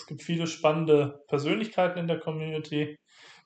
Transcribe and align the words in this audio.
Es 0.00 0.06
gibt 0.06 0.22
viele 0.22 0.46
spannende 0.46 1.20
Persönlichkeiten 1.28 1.98
in 1.98 2.06
der 2.06 2.18
Community. 2.18 2.96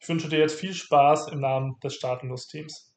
Ich 0.00 0.08
wünsche 0.08 0.28
dir 0.28 0.38
jetzt 0.38 0.54
viel 0.54 0.72
Spaß 0.72 1.32
im 1.32 1.40
Namen 1.40 1.74
des 1.82 1.94
Staatenlos-Teams. 1.96 2.94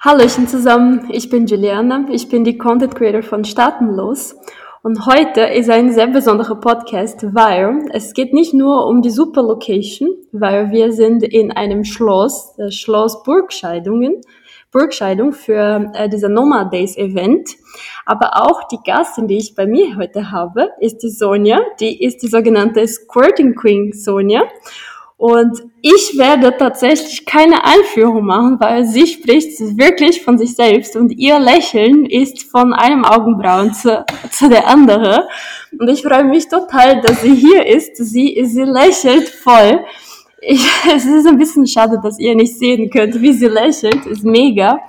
Hallöchen 0.00 0.48
zusammen, 0.48 1.08
ich 1.12 1.30
bin 1.30 1.46
Juliana, 1.46 2.08
ich 2.10 2.28
bin 2.28 2.42
die 2.42 2.58
Content 2.58 2.96
Creator 2.96 3.22
von 3.22 3.44
Staatenlos 3.44 4.34
und 4.82 5.06
heute 5.06 5.42
ist 5.42 5.70
ein 5.70 5.92
sehr 5.92 6.08
besonderer 6.08 6.56
Podcast, 6.56 7.32
weil 7.32 7.88
es 7.92 8.12
geht 8.12 8.34
nicht 8.34 8.52
nur 8.52 8.88
um 8.88 9.02
die 9.02 9.10
Super 9.10 9.44
Location, 9.44 10.10
weil 10.32 10.72
wir 10.72 10.92
sind 10.92 11.22
in 11.22 11.52
einem 11.52 11.84
Schloss, 11.84 12.56
das 12.56 12.74
Schloss 12.74 13.22
Burgscheidungen, 13.22 14.20
Burgscheidung 14.72 15.32
für 15.32 15.92
äh, 15.94 16.08
dieser 16.08 16.28
Nomad 16.28 16.72
Days 16.72 16.96
Event. 16.96 17.50
Aber 18.06 18.42
auch 18.42 18.66
die 18.68 18.78
Gastin, 18.84 19.28
die 19.28 19.38
ich 19.38 19.54
bei 19.54 19.66
mir 19.66 19.96
heute 19.96 20.32
habe, 20.32 20.70
ist 20.80 20.98
die 21.02 21.10
Sonja. 21.10 21.60
Die 21.78 22.02
ist 22.02 22.22
die 22.22 22.28
sogenannte 22.28 22.86
Squirting 22.88 23.54
Queen 23.54 23.92
Sonja. 23.92 24.42
Und 25.22 25.62
ich 25.82 26.18
werde 26.18 26.56
tatsächlich 26.56 27.24
keine 27.24 27.64
Einführung 27.64 28.24
machen, 28.26 28.56
weil 28.58 28.86
sie 28.86 29.06
spricht 29.06 29.60
wirklich 29.78 30.24
von 30.24 30.36
sich 30.36 30.56
selbst 30.56 30.96
und 30.96 31.12
ihr 31.12 31.38
Lächeln 31.38 32.06
ist 32.06 32.50
von 32.50 32.72
einem 32.72 33.04
Augenbrauen 33.04 33.72
zu, 33.72 34.04
zu 34.32 34.48
der 34.48 34.66
andere. 34.66 35.28
Und 35.78 35.88
ich 35.88 36.02
freue 36.02 36.24
mich 36.24 36.48
total, 36.48 37.02
dass 37.02 37.22
sie 37.22 37.36
hier 37.36 37.64
ist. 37.64 37.98
Sie, 37.98 38.36
sie 38.44 38.64
lächelt 38.64 39.28
voll. 39.28 39.84
Ich, 40.42 40.60
es 40.94 41.06
ist 41.06 41.26
ein 41.26 41.38
bisschen 41.38 41.66
schade, 41.66 42.00
dass 42.02 42.18
ihr 42.18 42.34
nicht 42.34 42.58
sehen 42.58 42.90
könnt, 42.90 43.20
wie 43.20 43.32
sie 43.32 43.46
lächelt. 43.46 44.04
Ist 44.06 44.24
mega. 44.24 44.80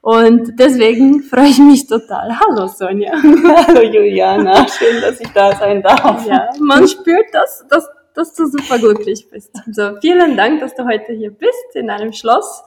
Und 0.00 0.58
deswegen 0.58 1.22
freue 1.22 1.48
ich 1.48 1.58
mich 1.58 1.86
total. 1.86 2.38
Hallo 2.38 2.66
Sonja. 2.66 3.12
Hallo 3.22 3.82
Juliana. 3.82 4.66
Schön, 4.68 5.00
dass 5.00 5.20
ich 5.20 5.28
da 5.28 5.54
sein 5.56 5.82
darf. 5.82 6.26
Ja, 6.26 6.48
man 6.60 6.86
spürt 6.86 7.26
das, 7.32 7.64
dass, 7.70 7.88
dass 8.14 8.34
du 8.34 8.46
super 8.46 8.78
glücklich 8.78 9.28
bist. 9.30 9.50
So, 9.70 9.96
vielen 10.00 10.36
Dank, 10.36 10.60
dass 10.60 10.74
du 10.74 10.84
heute 10.84 11.12
hier 11.12 11.30
bist 11.30 11.74
in 11.74 11.88
einem 11.88 12.12
Schloss. 12.12 12.64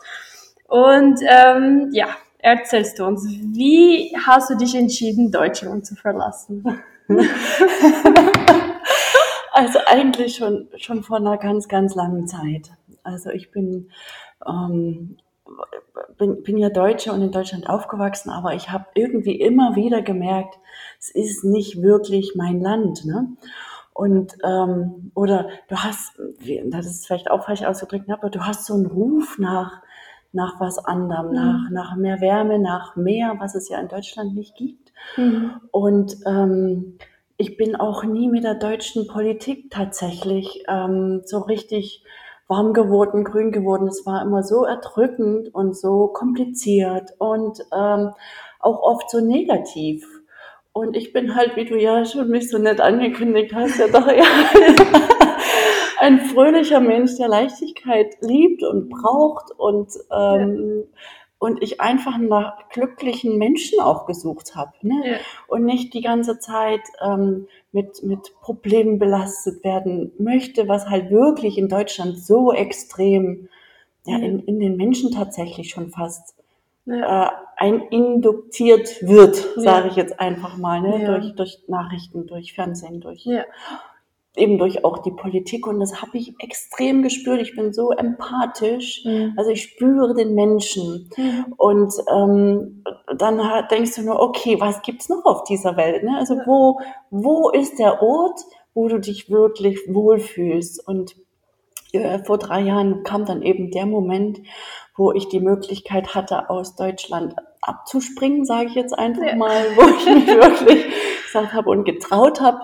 Und 0.67 1.19
ähm, 1.27 1.89
ja, 1.91 2.07
erzählst 2.39 2.97
du 2.97 3.05
uns, 3.05 3.27
wie 3.27 4.15
hast 4.25 4.49
du 4.49 4.55
dich 4.55 4.73
entschieden, 4.75 5.31
Deutschland 5.31 5.85
zu 5.85 5.95
verlassen? 5.95 6.63
Also 9.57 9.79
eigentlich 9.87 10.35
schon, 10.35 10.67
schon 10.77 11.01
vor 11.01 11.17
einer 11.17 11.37
ganz, 11.39 11.67
ganz 11.67 11.95
langen 11.95 12.27
Zeit. 12.27 12.69
Also 13.01 13.31
ich 13.31 13.49
bin, 13.49 13.89
ähm, 14.47 15.17
bin, 16.19 16.43
bin 16.43 16.57
ja 16.57 16.69
Deutsche 16.69 17.11
und 17.11 17.23
in 17.23 17.31
Deutschland 17.31 17.67
aufgewachsen, 17.67 18.29
aber 18.29 18.53
ich 18.53 18.69
habe 18.69 18.85
irgendwie 18.93 19.41
immer 19.41 19.75
wieder 19.75 20.03
gemerkt, 20.03 20.59
es 20.99 21.09
ist 21.09 21.43
nicht 21.43 21.81
wirklich 21.81 22.33
mein 22.35 22.61
Land. 22.61 23.03
Ne? 23.05 23.29
Und 23.93 24.37
ähm, 24.43 25.11
oder 25.15 25.49
du 25.69 25.77
hast, 25.77 26.21
das 26.65 26.85
ist 26.85 27.07
vielleicht 27.07 27.31
auch 27.31 27.45
falsch 27.45 27.63
ausgedrückt, 27.63 28.11
aber 28.11 28.29
du 28.29 28.45
hast 28.45 28.67
so 28.67 28.75
einen 28.75 28.85
Ruf 28.85 29.39
nach 29.39 29.81
nach 30.33 30.59
was 30.59 30.77
anderem, 30.77 31.29
mhm. 31.29 31.33
nach 31.33 31.69
nach 31.71 31.95
mehr 31.95 32.21
Wärme, 32.21 32.59
nach 32.59 32.95
mehr, 32.95 33.37
was 33.39 33.55
es 33.55 33.69
ja 33.69 33.79
in 33.79 33.87
Deutschland 33.87 34.35
nicht 34.35 34.55
gibt. 34.55 34.93
Mhm. 35.15 35.61
Und 35.71 36.15
ähm, 36.27 36.99
ich 37.37 37.55
bin 37.55 37.75
auch 37.75 38.03
nie 38.03 38.27
mit 38.29 38.43
der 38.43 38.55
deutschen 38.55 39.07
Politik 39.07 39.69
tatsächlich 39.69 40.63
ähm, 40.67 41.21
so 41.25 41.39
richtig 41.39 42.03
warm 42.47 42.73
geworden, 42.73 43.23
grün 43.23 43.51
geworden. 43.51 43.87
Es 43.87 44.05
war 44.05 44.23
immer 44.23 44.41
so 44.41 44.65
erdrückend 44.65 45.53
und 45.53 45.77
so 45.77 46.07
kompliziert 46.07 47.11
und 47.19 47.59
ähm, 47.71 48.11
auch 48.59 48.81
oft 48.81 49.09
so 49.11 49.19
negativ. 49.19 50.05
Und 50.73 50.95
ich 50.95 51.13
bin 51.13 51.35
halt, 51.35 51.55
wie 51.55 51.65
du 51.65 51.77
ja 51.77 52.05
schon 52.05 52.29
mich 52.29 52.49
so 52.49 52.57
nett 52.57 52.81
angekündigt 52.81 53.53
hast, 53.53 53.77
ja 53.77 53.87
doch 53.87 54.07
ja 54.07 54.23
ein 55.99 56.21
fröhlicher 56.21 56.79
Mensch, 56.79 57.17
der 57.17 57.27
Leichtigkeit 57.27 58.15
liebt 58.21 58.63
und 58.63 58.89
braucht 58.89 59.51
und 59.57 59.91
ähm, 60.11 60.83
ja 60.85 60.97
und 61.39 61.61
ich 61.61 61.81
einfach 61.81 62.17
nach 62.17 62.69
glücklichen 62.69 63.37
Menschen 63.37 63.79
auch 63.79 64.05
gesucht 64.05 64.55
habe 64.55 64.73
ne? 64.81 65.01
Ja. 65.05 65.17
und 65.47 65.65
nicht 65.65 65.93
die 65.93 66.01
ganze 66.01 66.39
Zeit 66.39 66.81
ähm, 67.01 67.47
mit, 67.71 68.03
mit 68.03 68.33
Problemen 68.41 68.97
belastet 68.97 69.63
werden 69.63 70.11
möchte, 70.17 70.67
was 70.67 70.89
halt 70.89 71.11
wirklich 71.11 71.57
in 71.57 71.69
Deutschland 71.69 72.17
so 72.17 72.51
extrem 72.51 73.49
ja, 74.05 74.17
in, 74.17 74.39
in 74.39 74.59
den 74.59 74.77
Menschen 74.77 75.11
tatsächlich 75.11 75.69
schon 75.69 75.89
fast 75.89 76.35
ja. 76.85 77.27
äh, 77.27 77.31
ein 77.57 77.81
induktiert 77.89 79.01
wird, 79.01 79.35
sage 79.57 79.89
ich 79.89 79.95
jetzt 79.95 80.19
einfach 80.19 80.57
mal, 80.57 80.81
ne? 80.81 81.05
durch, 81.05 81.35
durch 81.35 81.59
Nachrichten, 81.67 82.25
durch 82.25 82.53
Fernsehen, 82.53 83.01
durch 83.01 83.25
ja 83.25 83.43
eben 84.37 84.57
durch 84.57 84.85
auch 84.85 84.99
die 84.99 85.11
Politik 85.11 85.67
und 85.67 85.79
das 85.79 86.01
habe 86.01 86.17
ich 86.17 86.33
extrem 86.39 87.03
gespürt. 87.03 87.41
Ich 87.41 87.55
bin 87.55 87.73
so 87.73 87.91
empathisch, 87.91 89.03
mhm. 89.05 89.33
also 89.37 89.51
ich 89.51 89.63
spüre 89.63 90.13
den 90.15 90.35
Menschen 90.35 91.09
mhm. 91.17 91.53
und 91.57 91.93
ähm, 92.13 92.83
dann 93.17 93.41
denkst 93.69 93.95
du 93.95 94.03
nur, 94.03 94.19
okay, 94.19 94.59
was 94.59 94.81
gibt's 94.81 95.09
noch 95.09 95.25
auf 95.25 95.43
dieser 95.43 95.77
Welt? 95.77 96.03
Ne? 96.03 96.17
Also 96.17 96.35
wo 96.45 96.79
wo 97.09 97.49
ist 97.49 97.79
der 97.79 98.01
Ort, 98.01 98.39
wo 98.73 98.87
du 98.87 98.99
dich 98.99 99.29
wirklich 99.29 99.79
wohlfühlst? 99.87 100.87
Und 100.87 101.15
äh, 101.93 102.19
vor 102.23 102.37
drei 102.37 102.61
Jahren 102.61 103.03
kam 103.03 103.25
dann 103.25 103.41
eben 103.41 103.71
der 103.71 103.85
Moment, 103.85 104.39
wo 104.95 105.11
ich 105.11 105.29
die 105.29 105.39
Möglichkeit 105.39 106.15
hatte, 106.15 106.49
aus 106.49 106.75
Deutschland 106.75 107.35
abzuspringen, 107.61 108.45
sage 108.45 108.67
ich 108.69 108.75
jetzt 108.75 108.97
einfach 108.97 109.23
ja. 109.23 109.35
mal, 109.35 109.65
wo 109.75 109.81
ich 109.81 110.05
mich 110.05 110.27
wirklich 110.35 110.85
gesagt 111.25 111.53
habe 111.53 111.69
und 111.69 111.83
getraut 111.85 112.41
habe, 112.41 112.59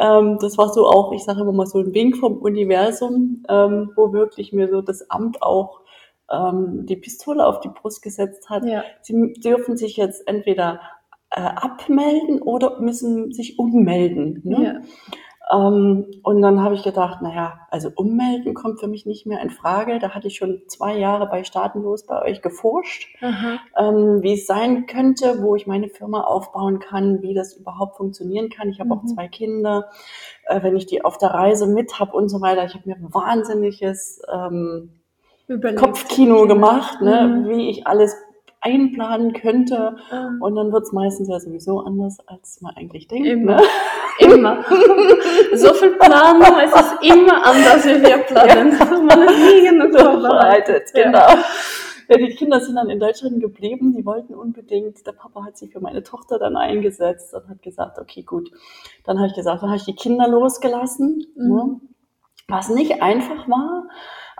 ähm, 0.00 0.38
das 0.40 0.56
war 0.56 0.72
so 0.72 0.86
auch, 0.86 1.12
ich 1.12 1.22
sage 1.22 1.42
immer 1.42 1.52
mal 1.52 1.66
so 1.66 1.78
ein 1.78 1.92
Wink 1.92 2.16
vom 2.16 2.38
Universum, 2.38 3.44
ähm, 3.48 3.92
wo 3.96 4.12
wirklich 4.12 4.52
mir 4.52 4.68
so 4.68 4.80
das 4.80 5.10
Amt 5.10 5.42
auch 5.42 5.80
ähm, 6.30 6.86
die 6.86 6.96
Pistole 6.96 7.46
auf 7.46 7.60
die 7.60 7.68
Brust 7.68 8.02
gesetzt 8.02 8.48
hat. 8.48 8.64
Ja. 8.64 8.82
Sie 9.02 9.34
dürfen 9.34 9.76
sich 9.76 9.96
jetzt 9.96 10.26
entweder 10.26 10.80
äh, 11.30 11.40
abmelden 11.40 12.40
oder 12.40 12.80
müssen 12.80 13.32
sich 13.32 13.58
ummelden. 13.58 14.40
Ne? 14.44 14.64
Ja. 14.64 14.80
Ähm, 15.52 16.06
und 16.22 16.42
dann 16.42 16.62
habe 16.62 16.74
ich 16.74 16.82
gedacht, 16.82 17.22
naja, 17.22 17.60
also 17.70 17.90
ummelden 17.94 18.54
kommt 18.54 18.78
für 18.80 18.86
mich 18.86 19.06
nicht 19.06 19.26
mehr 19.26 19.40
in 19.40 19.50
Frage. 19.50 19.98
Da 19.98 20.10
hatte 20.10 20.28
ich 20.28 20.36
schon 20.36 20.62
zwei 20.68 20.96
Jahre 20.96 21.26
bei 21.26 21.44
Staatenlos 21.44 22.06
bei 22.06 22.22
euch 22.22 22.42
geforscht, 22.42 23.08
ähm, 23.76 24.22
wie 24.22 24.34
es 24.34 24.46
sein 24.46 24.86
könnte, 24.86 25.42
wo 25.42 25.56
ich 25.56 25.66
meine 25.66 25.88
Firma 25.88 26.22
aufbauen 26.22 26.78
kann, 26.78 27.22
wie 27.22 27.34
das 27.34 27.54
überhaupt 27.54 27.96
funktionieren 27.96 28.48
kann. 28.50 28.68
Ich 28.68 28.80
habe 28.80 28.90
mhm. 28.90 28.92
auch 28.92 29.04
zwei 29.06 29.28
Kinder, 29.28 29.90
äh, 30.46 30.62
wenn 30.62 30.76
ich 30.76 30.86
die 30.86 31.04
auf 31.04 31.18
der 31.18 31.30
Reise 31.30 31.66
mit 31.66 31.98
habe 31.98 32.16
und 32.16 32.28
so 32.28 32.40
weiter. 32.40 32.64
Ich 32.64 32.74
habe 32.74 32.88
mir 32.88 32.96
wahnsinniges 33.00 34.22
ähm, 34.32 34.90
Kopfkino 35.76 36.46
gemacht, 36.46 37.00
ne, 37.00 37.26
mhm. 37.26 37.48
wie 37.48 37.70
ich 37.70 37.86
alles 37.86 38.14
einplanen 38.60 39.32
könnte. 39.32 39.96
Und 40.40 40.54
dann 40.54 40.72
wird 40.72 40.84
es 40.84 40.92
meistens 40.92 41.28
ja 41.28 41.40
sowieso 41.40 41.80
anders, 41.80 42.18
als 42.26 42.60
man 42.60 42.74
eigentlich 42.76 43.08
denkt. 43.08 43.26
Immer. 43.26 43.56
Ne? 43.56 43.62
Immer. 44.18 44.64
so 45.54 45.72
viel 45.74 45.96
Planung, 45.96 46.58
es 46.62 46.74
ist 46.74 46.94
immer 47.02 47.46
anders, 47.46 47.84
wie 47.86 48.02
wir 48.02 48.18
planen. 48.18 48.72
Ja. 48.78 49.00
Man 49.00 49.22
ist 49.22 49.38
nie 49.38 49.68
genug 49.68 49.98
vorbereitet. 49.98 50.90
Genau. 50.92 51.28
Ja, 52.10 52.16
die 52.16 52.34
Kinder 52.34 52.60
sind 52.60 52.74
dann 52.74 52.90
in 52.90 52.98
Deutschland 52.98 53.40
geblieben. 53.40 53.94
Die 53.96 54.04
wollten 54.04 54.34
unbedingt, 54.34 55.06
der 55.06 55.12
Papa 55.12 55.44
hat 55.44 55.56
sich 55.56 55.72
für 55.72 55.80
meine 55.80 56.02
Tochter 56.02 56.40
dann 56.40 56.56
eingesetzt 56.56 57.32
und 57.34 57.48
hat 57.48 57.62
gesagt, 57.62 57.98
okay, 57.98 58.22
gut. 58.22 58.50
Dann 59.04 59.18
habe 59.18 59.28
ich 59.28 59.34
gesagt, 59.34 59.62
dann 59.62 59.70
habe 59.70 59.78
ich 59.78 59.84
die 59.84 59.94
Kinder 59.94 60.26
losgelassen, 60.26 61.24
mhm. 61.36 61.54
ne? 61.54 61.80
was 62.48 62.68
nicht 62.68 63.00
einfach 63.00 63.48
war. 63.48 63.84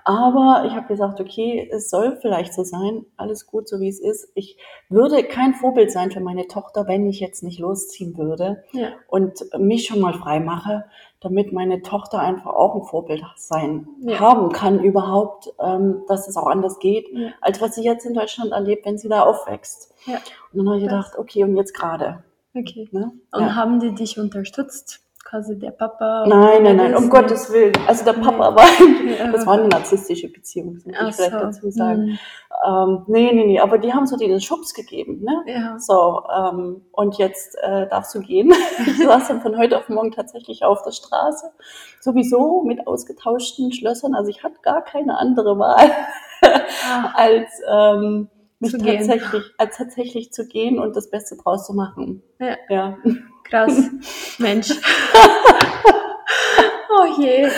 Aber 0.04 0.64
ich 0.66 0.74
habe 0.74 0.86
gesagt, 0.86 1.20
okay, 1.20 1.68
es 1.72 1.90
soll 1.90 2.18
vielleicht 2.20 2.54
so 2.54 2.64
sein, 2.64 3.04
alles 3.16 3.46
gut, 3.46 3.68
so 3.68 3.80
wie 3.80 3.88
es 3.88 4.00
ist. 4.00 4.30
Ich 4.34 4.56
würde 4.88 5.22
kein 5.24 5.54
Vorbild 5.54 5.92
sein 5.92 6.10
für 6.10 6.20
meine 6.20 6.46
Tochter, 6.48 6.86
wenn 6.86 7.06
ich 7.06 7.20
jetzt 7.20 7.42
nicht 7.42 7.58
losziehen 7.58 8.16
würde 8.16 8.64
ja. 8.72 8.88
und 9.08 9.44
mich 9.58 9.86
schon 9.86 10.00
mal 10.00 10.14
frei 10.14 10.40
mache, 10.40 10.84
damit 11.20 11.52
meine 11.52 11.82
Tochter 11.82 12.18
einfach 12.18 12.50
auch 12.50 12.74
ein 12.76 12.84
Vorbild 12.84 13.22
sein 13.36 13.88
ja. 14.02 14.18
haben 14.18 14.52
kann 14.52 14.82
überhaupt, 14.82 15.52
ähm, 15.58 16.02
dass 16.08 16.28
es 16.28 16.36
auch 16.36 16.46
anders 16.46 16.78
geht, 16.78 17.08
ja. 17.12 17.30
als 17.40 17.60
was 17.60 17.74
sie 17.74 17.84
jetzt 17.84 18.06
in 18.06 18.14
Deutschland 18.14 18.52
erlebt, 18.52 18.86
wenn 18.86 18.98
sie 18.98 19.08
da 19.08 19.22
aufwächst. 19.22 19.94
Und 20.52 20.58
dann 20.58 20.68
habe 20.68 20.78
ich 20.78 20.84
gedacht, 20.84 21.18
okay, 21.18 21.44
und 21.44 21.56
jetzt 21.56 21.74
gerade. 21.74 22.24
Okay. 22.54 22.88
Ne? 22.90 23.12
Und 23.32 23.54
haben 23.54 23.80
die 23.80 23.94
dich 23.94 24.18
unterstützt? 24.18 25.02
Quasi 25.24 25.58
der 25.58 25.70
Papa? 25.70 26.24
Nein, 26.26 26.62
nein, 26.62 26.76
nein, 26.76 26.94
um 26.96 27.08
das 27.08 27.10
Gottes 27.10 27.52
Willen. 27.52 27.72
Also 27.86 28.04
der 28.04 28.14
Papa 28.14 28.54
war, 28.54 28.66
das 29.32 29.46
war 29.46 29.54
eine 29.54 29.68
narzisstische 29.68 30.28
Beziehung, 30.28 30.74
das 30.74 30.84
muss 30.86 30.96
Ach 30.98 31.08
ich 31.08 31.14
vielleicht 31.16 31.32
so. 31.32 31.38
dazu 31.38 31.70
sagen. 31.70 32.02
Hm. 32.02 32.18
Ähm, 32.66 33.04
nee, 33.06 33.32
nee, 33.32 33.46
nee, 33.46 33.60
aber 33.60 33.78
die 33.78 33.92
haben 33.92 34.06
so 34.06 34.16
den 34.16 34.40
Schubs 34.40 34.74
gegeben, 34.74 35.22
ne? 35.22 35.42
Ja. 35.46 35.78
So, 35.78 36.22
ähm, 36.36 36.82
und 36.92 37.18
jetzt 37.18 37.56
äh, 37.62 37.88
darfst 37.88 38.14
du 38.14 38.20
gehen. 38.20 38.52
Ich 38.86 38.98
saß 39.06 39.28
dann 39.28 39.40
von 39.40 39.56
heute 39.56 39.78
auf 39.78 39.88
morgen 39.88 40.10
tatsächlich 40.10 40.64
auf 40.64 40.82
der 40.82 40.92
Straße, 40.92 41.50
sowieso 42.00 42.62
mit 42.62 42.86
ausgetauschten 42.86 43.72
Schlössern. 43.72 44.14
Also 44.14 44.30
ich 44.30 44.42
hatte 44.42 44.56
gar 44.62 44.82
keine 44.82 45.18
andere 45.18 45.58
Wahl, 45.58 45.90
Ah, 46.42 47.12
als 47.14 47.50
ähm, 47.70 48.28
mich 48.58 48.72
tatsächlich, 48.72 49.42
als 49.58 49.76
tatsächlich 49.76 50.32
zu 50.32 50.46
gehen 50.46 50.78
und 50.78 50.96
das 50.96 51.10
Beste 51.10 51.36
draus 51.36 51.66
zu 51.66 51.74
machen. 51.74 52.22
Ja. 52.38 52.56
ja. 52.68 52.98
Krass. 53.50 53.90
Mensch. 54.38 54.70
oh 56.90 57.20
je. 57.20 57.48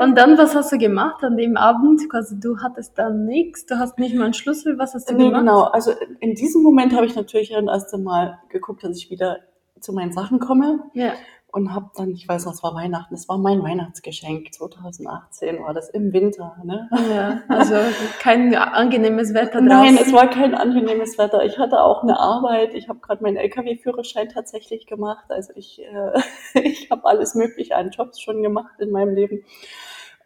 Und 0.00 0.16
dann, 0.16 0.38
was 0.38 0.54
hast 0.54 0.72
du 0.72 0.78
gemacht 0.78 1.22
an 1.24 1.36
dem 1.36 1.56
Abend? 1.56 2.08
Quasi, 2.10 2.38
du 2.38 2.58
hattest 2.62 2.96
dann 2.98 3.24
nichts, 3.24 3.66
du 3.66 3.78
hast 3.78 3.98
nicht 3.98 4.14
mal 4.14 4.24
einen 4.24 4.34
Schlüssel, 4.34 4.78
was 4.78 4.94
hast 4.94 5.10
du 5.10 5.14
Nee, 5.14 5.24
gemacht? 5.26 5.40
genau. 5.40 5.62
Also 5.64 5.92
in 6.20 6.34
diesem 6.34 6.62
Moment 6.62 6.94
habe 6.94 7.06
ich 7.06 7.16
natürlich 7.16 7.50
dann 7.50 7.68
erst 7.68 7.92
einmal 7.94 8.38
geguckt, 8.50 8.84
dass 8.84 8.96
ich 8.96 9.10
wieder 9.10 9.38
zu 9.80 9.92
meinen 9.92 10.12
Sachen 10.12 10.38
komme 10.40 10.80
Ja. 10.94 11.12
Und 11.50 11.74
habe 11.74 11.90
dann, 11.96 12.10
ich 12.10 12.28
weiß 12.28 12.44
noch, 12.44 12.52
es 12.52 12.62
war 12.62 12.74
Weihnachten, 12.74 13.14
es 13.14 13.28
war 13.28 13.38
mein 13.38 13.62
Weihnachtsgeschenk, 13.62 14.52
2018 14.52 15.62
war 15.62 15.72
das 15.72 15.88
im 15.88 16.12
Winter. 16.12 16.56
Ne? 16.62 16.88
ja, 17.10 17.40
also 17.48 17.76
kein 18.20 18.54
angenehmes 18.54 19.32
Wetter 19.32 19.60
draußen. 19.60 19.66
Nein, 19.66 19.98
es 19.98 20.12
war 20.12 20.28
kein 20.28 20.54
angenehmes 20.54 21.16
Wetter. 21.16 21.44
Ich 21.44 21.58
hatte 21.58 21.80
auch 21.80 22.02
eine 22.02 22.18
Arbeit. 22.18 22.74
Ich 22.74 22.88
habe 22.88 22.98
gerade 23.00 23.22
meinen 23.22 23.36
LKW-Führerschein 23.36 24.28
tatsächlich 24.28 24.86
gemacht. 24.86 25.24
Also 25.28 25.52
ich, 25.56 25.80
äh, 25.80 26.20
ich 26.62 26.90
habe 26.90 27.06
alles 27.06 27.34
Mögliche 27.34 27.76
an 27.76 27.90
Jobs 27.90 28.20
schon 28.20 28.42
gemacht 28.42 28.78
in 28.78 28.90
meinem 28.90 29.14
Leben. 29.14 29.44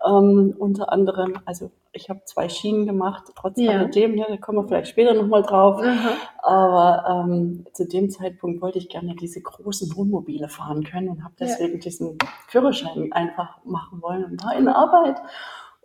Ähm, 0.07 0.55
unter 0.59 0.93
anderem, 0.93 1.35
also 1.45 1.71
ich 1.93 2.09
habe 2.11 2.23
zwei 2.25 2.49
Schienen 2.49 2.87
gemacht, 2.87 3.25
trotz 3.37 3.59
Ja. 3.59 3.73
alledem, 3.73 4.17
ja, 4.17 4.27
da 4.29 4.37
kommen 4.37 4.59
wir 4.59 4.67
vielleicht 4.69 4.89
später 4.89 5.15
nochmal 5.15 5.43
drauf. 5.43 5.81
Aha. 5.81 6.11
Aber 6.43 7.25
ähm, 7.29 7.67
zu 7.73 7.87
dem 7.87 8.11
Zeitpunkt 8.11 8.61
wollte 8.63 8.79
ich 8.79 8.89
gerne 8.89 9.15
diese 9.15 9.41
großen 9.41 9.95
Wohnmobile 9.97 10.49
fahren 10.49 10.83
können 10.85 11.09
und 11.09 11.23
habe 11.23 11.35
Ja. 11.39 11.47
deswegen 11.47 11.81
diesen 11.81 12.19
Führerschein 12.49 13.13
einfach 13.13 13.59
machen 13.65 14.03
wollen 14.03 14.25
und 14.25 14.45
war 14.45 14.55
in 14.57 14.69
Arbeit. 14.69 15.21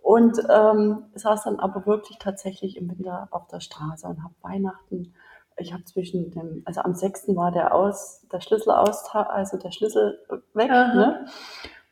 Und 0.02 0.38
ähm, 0.48 1.04
saß 1.14 1.44
dann 1.44 1.60
aber 1.60 1.84
wirklich 1.86 2.18
tatsächlich 2.18 2.76
im 2.76 2.88
Winter 2.90 3.28
auf 3.30 3.46
der 3.48 3.60
Straße 3.60 4.06
und 4.06 4.22
habe 4.24 4.34
Weihnachten. 4.42 5.14
Ich 5.60 5.72
habe 5.72 5.84
zwischen 5.84 6.30
dem, 6.30 6.62
also 6.64 6.80
am 6.82 6.94
6. 6.94 7.34
war 7.36 7.50
der 7.50 7.74
aus, 7.74 8.24
der 8.32 8.40
Schlüssel 8.40 8.70
aus, 8.70 9.04
also 9.12 9.58
der 9.58 9.72
Schlüssel 9.72 10.18
weg, 10.54 10.70
Aha. 10.70 10.94
ne? 10.94 11.26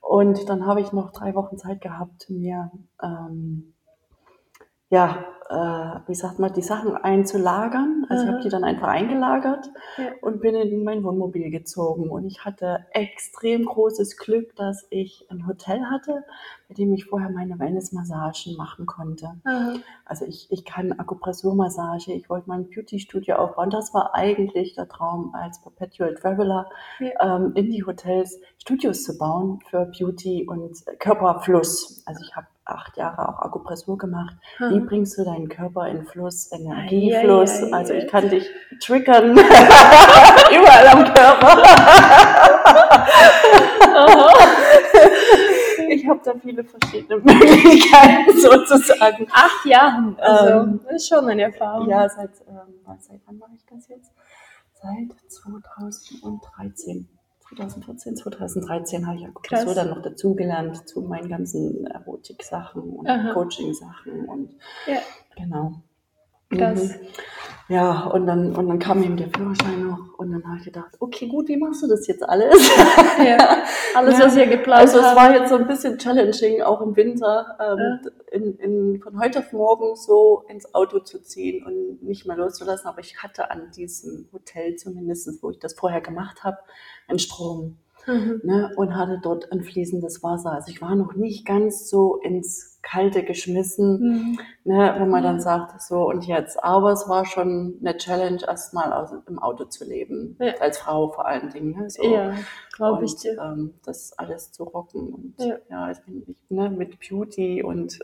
Und 0.08 0.48
dann 0.48 0.66
habe 0.66 0.80
ich 0.80 0.92
noch 0.92 1.10
drei 1.10 1.34
Wochen 1.34 1.58
Zeit 1.58 1.80
gehabt, 1.80 2.30
mir 2.30 2.70
ähm, 3.02 3.74
ja, 4.88 5.24
äh, 5.48 6.00
wie 6.08 6.14
sagt 6.14 6.38
man, 6.40 6.52
die 6.52 6.62
Sachen 6.62 6.96
einzulagern. 6.96 8.04
Also 8.08 8.22
ich 8.24 8.28
Aha. 8.28 8.34
habe 8.34 8.42
die 8.44 8.48
dann 8.50 8.64
einfach 8.64 8.88
eingelagert 8.88 9.70
Ja. 9.96 10.06
und 10.22 10.40
bin 10.40 10.54
in 10.56 10.82
mein 10.82 11.04
Wohnmobil 11.04 11.50
gezogen. 11.50 12.10
Und 12.10 12.24
ich 12.26 12.44
hatte 12.44 12.84
extrem 12.92 13.64
großes 13.64 14.16
Glück, 14.16 14.56
dass 14.56 14.86
ich 14.90 15.26
ein 15.30 15.46
Hotel 15.46 15.84
hatte, 15.90 16.24
bei 16.68 16.74
dem 16.74 16.92
ich 16.92 17.04
vorher 17.06 17.30
meine 17.30 17.58
Wellnessmassagen 17.60 18.56
machen 18.56 18.86
konnte. 18.86 19.34
Aha. 19.44 19.74
Also 20.04 20.24
ich, 20.24 20.48
ich 20.50 20.64
kann 20.64 20.92
Akupressurmassage, 20.92 22.12
ich 22.12 22.28
wollte 22.28 22.48
mein 22.48 22.68
Beauty-Studio 22.68 23.36
aufbauen. 23.36 23.70
Das 23.70 23.94
war 23.94 24.14
eigentlich 24.14 24.74
der 24.74 24.88
Traum 24.88 25.32
als 25.34 25.60
Perpetual 25.60 26.14
Traveler, 26.14 26.68
Ja. 26.98 27.36
ähm, 27.36 27.52
in 27.54 27.70
die 27.70 27.84
Hotels 27.84 28.40
Studios 28.58 29.04
zu 29.04 29.16
bauen 29.16 29.60
für 29.70 29.86
Beauty 29.96 30.44
und 30.48 30.76
Körperfluss. 30.98 32.02
Also 32.06 32.20
ich 32.24 32.34
habe 32.34 32.46
acht 32.66 32.96
Jahre 32.96 33.28
auch 33.28 33.40
Akupressur 33.42 33.96
gemacht. 33.96 34.34
Wie 34.58 34.64
Aha. 34.64 34.84
bringst 34.86 35.16
du 35.18 35.24
deinen 35.24 35.48
Körper 35.48 35.86
in 35.88 36.04
Fluss, 36.06 36.50
Energiefluss? 36.52 37.62
ei, 37.62 37.66
ei, 37.68 37.72
Also 37.72 37.92
ei. 37.92 37.98
ich 37.98 38.08
kann 38.08 38.28
dich 38.28 38.50
triggern 38.80 39.30
überall 39.36 40.88
am 40.88 41.04
Körper. 41.04 41.62
ich 45.88 46.06
habe 46.08 46.20
da 46.24 46.34
viele 46.42 46.64
verschiedene 46.64 47.20
Möglichkeiten 47.20 48.40
sozusagen. 48.40 49.26
Acht 49.32 49.64
Jahren, 49.66 50.16
also 50.18 50.46
Ähm, 50.70 50.80
das 50.84 50.92
ist 51.02 51.08
schon 51.08 51.28
eine 51.28 51.42
Erfahrung. 51.42 51.88
Ja, 51.88 52.08
seit, 52.08 52.30
ähm, 52.48 52.74
seit 53.00 53.20
wann 53.26 53.38
mache 53.38 53.52
ich 53.54 53.64
das 53.70 53.88
jetzt? 53.88 54.10
Seit 54.74 55.30
2013. 55.30 57.08
2014, 57.48 58.16
2013 58.16 59.06
habe 59.06 59.18
ich 59.18 59.26
Akupressur 59.26 59.74
dann 59.74 59.90
noch 59.90 60.02
dazugelernt 60.02 60.88
zu 60.88 61.02
meinen 61.02 61.28
ganzen 61.28 61.86
Erotik-Sachen 61.86 62.82
und. 62.82 63.06
Coaching-Sachen 63.32 64.24
und 64.26 64.50
Ja. 64.86 65.00
genau. 65.36 65.82
Krass. 66.50 66.88
Mhm. 66.90 66.94
Ja, 67.68 68.04
und 68.06 68.28
dann, 68.28 68.54
und 68.54 68.68
dann 68.68 68.78
kam 68.78 69.02
eben 69.02 69.16
der 69.16 69.26
Führerschein 69.28 69.88
noch 69.88 70.16
und 70.18 70.30
dann 70.30 70.44
habe 70.46 70.58
ich 70.58 70.64
gedacht, 70.66 70.94
okay, 71.00 71.26
gut, 71.26 71.48
wie 71.48 71.56
machst 71.56 71.82
du 71.82 71.88
das 71.88 72.06
jetzt 72.06 72.22
alles? 72.22 72.54
Ja. 73.18 73.64
Alles, 73.96 74.18
Ja. 74.18 74.26
was 74.26 74.36
ihr 74.36 74.46
geplant 74.46 74.82
Also 74.82 74.98
es 74.98 75.16
war 75.16 75.34
jetzt 75.34 75.48
so 75.48 75.56
ein 75.56 75.66
bisschen 75.66 75.98
challenging, 75.98 76.60
auch 76.62 76.80
im 76.82 76.94
Winter, 76.94 77.56
ähm, 77.58 78.00
in, 78.30 78.56
in, 78.58 79.00
von 79.02 79.18
heute 79.18 79.38
auf 79.40 79.52
morgen 79.52 79.96
so 79.96 80.44
ins 80.48 80.74
Auto 80.74 81.00
zu 81.00 81.22
ziehen 81.22 81.64
und 81.64 82.02
nicht 82.02 82.26
mehr 82.26 82.36
loszulassen. 82.36 82.86
Aber 82.86 83.00
ich 83.00 83.22
hatte 83.22 83.50
an 83.50 83.70
diesem 83.74 84.28
Hotel 84.32 84.76
zumindest, 84.76 85.42
wo 85.42 85.50
ich 85.50 85.58
das 85.58 85.72
vorher 85.74 86.02
gemacht 86.02 86.44
habe, 86.44 86.58
einen 87.08 87.18
Strom 87.18 87.78
Mhm. 88.08 88.40
ne, 88.44 88.70
und 88.76 88.94
hatte 88.94 89.18
dort 89.20 89.50
ein 89.50 89.64
fließendes 89.64 90.22
Wasser. 90.22 90.52
Also 90.52 90.70
ich 90.70 90.80
war 90.80 90.94
noch 90.94 91.14
nicht 91.14 91.44
ganz 91.44 91.90
so 91.90 92.20
ins 92.22 92.75
Kalte 92.88 93.24
geschmissen, 93.24 93.98
Mhm. 94.00 94.38
ne, 94.64 94.94
wenn 94.96 95.08
man 95.10 95.24
dann 95.24 95.40
sagt, 95.40 95.80
so 95.82 96.08
und 96.08 96.24
jetzt. 96.24 96.62
Aber 96.62 96.92
es 96.92 97.08
war 97.08 97.24
schon 97.26 97.78
eine 97.80 97.96
Challenge, 97.96 98.38
erstmal 98.46 98.92
aus, 98.92 99.10
im 99.28 99.40
Auto 99.40 99.64
zu 99.64 99.84
leben, 99.84 100.36
Ja. 100.40 100.54
als 100.60 100.78
Frau 100.78 101.08
vor 101.08 101.26
allen 101.26 101.50
Dingen. 101.50 101.72
Ne, 101.76 101.90
so. 101.90 102.04
Ja, 102.04 102.32
glaube 102.76 103.04
ich 103.04 103.16
dir. 103.16 103.36
Ähm, 103.42 103.74
das 103.84 104.12
alles 104.16 104.52
zu 104.52 104.62
rocken. 104.64 105.12
Und 105.12 105.34
Ja. 105.38 105.56
ja, 105.68 105.90
ich 105.90 105.98
bin 106.04 106.22
ich, 106.28 106.36
ne, 106.48 106.70
mit 106.70 106.96
Beauty 107.00 107.62
und 107.64 107.98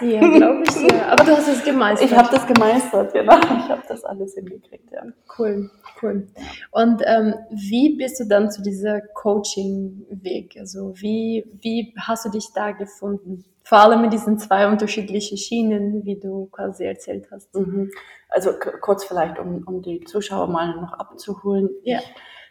Ja, 0.00 0.20
glaube 0.20 0.62
ich 0.66 0.74
dir. 0.74 1.06
Aber 1.12 1.22
du 1.24 1.32
hast 1.36 1.48
es 1.48 1.62
gemeistert. 1.64 2.10
ich 2.10 2.16
habe 2.16 2.28
das 2.34 2.46
gemeistert, 2.46 3.12
genau. 3.12 3.36
Ich 3.36 3.68
habe 3.68 3.82
das 3.88 4.04
alles 4.04 4.34
hingekriegt, 4.34 4.90
ja. 4.90 5.02
Cool, 5.38 5.70
cool. 6.02 6.26
Und 6.72 7.02
ähm, 7.04 7.34
wie 7.50 7.94
bist 7.96 8.18
du 8.20 8.24
dann 8.24 8.50
zu 8.50 8.62
dieser 8.62 9.00
Coaching-Weg? 9.02 10.56
Also 10.58 10.94
wie, 10.96 11.44
wie 11.60 11.94
hast 11.98 12.24
du 12.24 12.30
dich 12.30 12.48
da 12.54 12.72
gefunden? 12.72 13.44
Vor 13.64 13.78
allem 13.78 14.02
mit 14.02 14.12
diesen 14.12 14.38
zwei 14.38 14.68
unterschiedlichen 14.68 15.38
Schienen, 15.38 16.04
wie 16.04 16.20
du 16.20 16.46
quasi 16.52 16.84
erzählt 16.84 17.28
hast. 17.30 17.54
Mhm. 17.54 17.90
Also 18.28 18.50
kurz 18.80 19.04
vielleicht, 19.04 19.38
um, 19.38 19.64
um 19.66 19.80
die 19.80 20.04
Zuschauer 20.04 20.48
mal 20.48 20.76
noch 20.76 20.92
abzuholen. 20.92 21.70
Ja. 21.82 22.00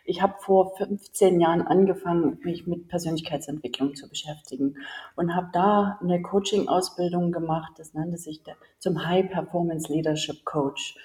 Ich, 0.06 0.22
habe 0.22 0.36
vor 0.40 0.76
15 0.78 1.40
Jahren 1.40 1.62
angefangen, 1.62 2.40
mich 2.44 2.68
mit 2.68 2.88
Persönlichkeitsentwicklung 2.88 3.96
zu 3.96 4.10
beschäftigen 4.10 4.76
und 5.16 5.36
habe 5.36 5.48
da 5.54 6.00
eine 6.02 6.22
Coaching-Ausbildung 6.22 7.32
gemacht. 7.32 7.74
Das 7.78 7.94
nannte 7.94 8.18
sich 8.18 8.44
der, 8.44 8.56
zum 8.80 9.06
High 9.06 9.30
Performance 9.30 9.92
Leadership 9.92 10.46
Coach. 10.46 10.96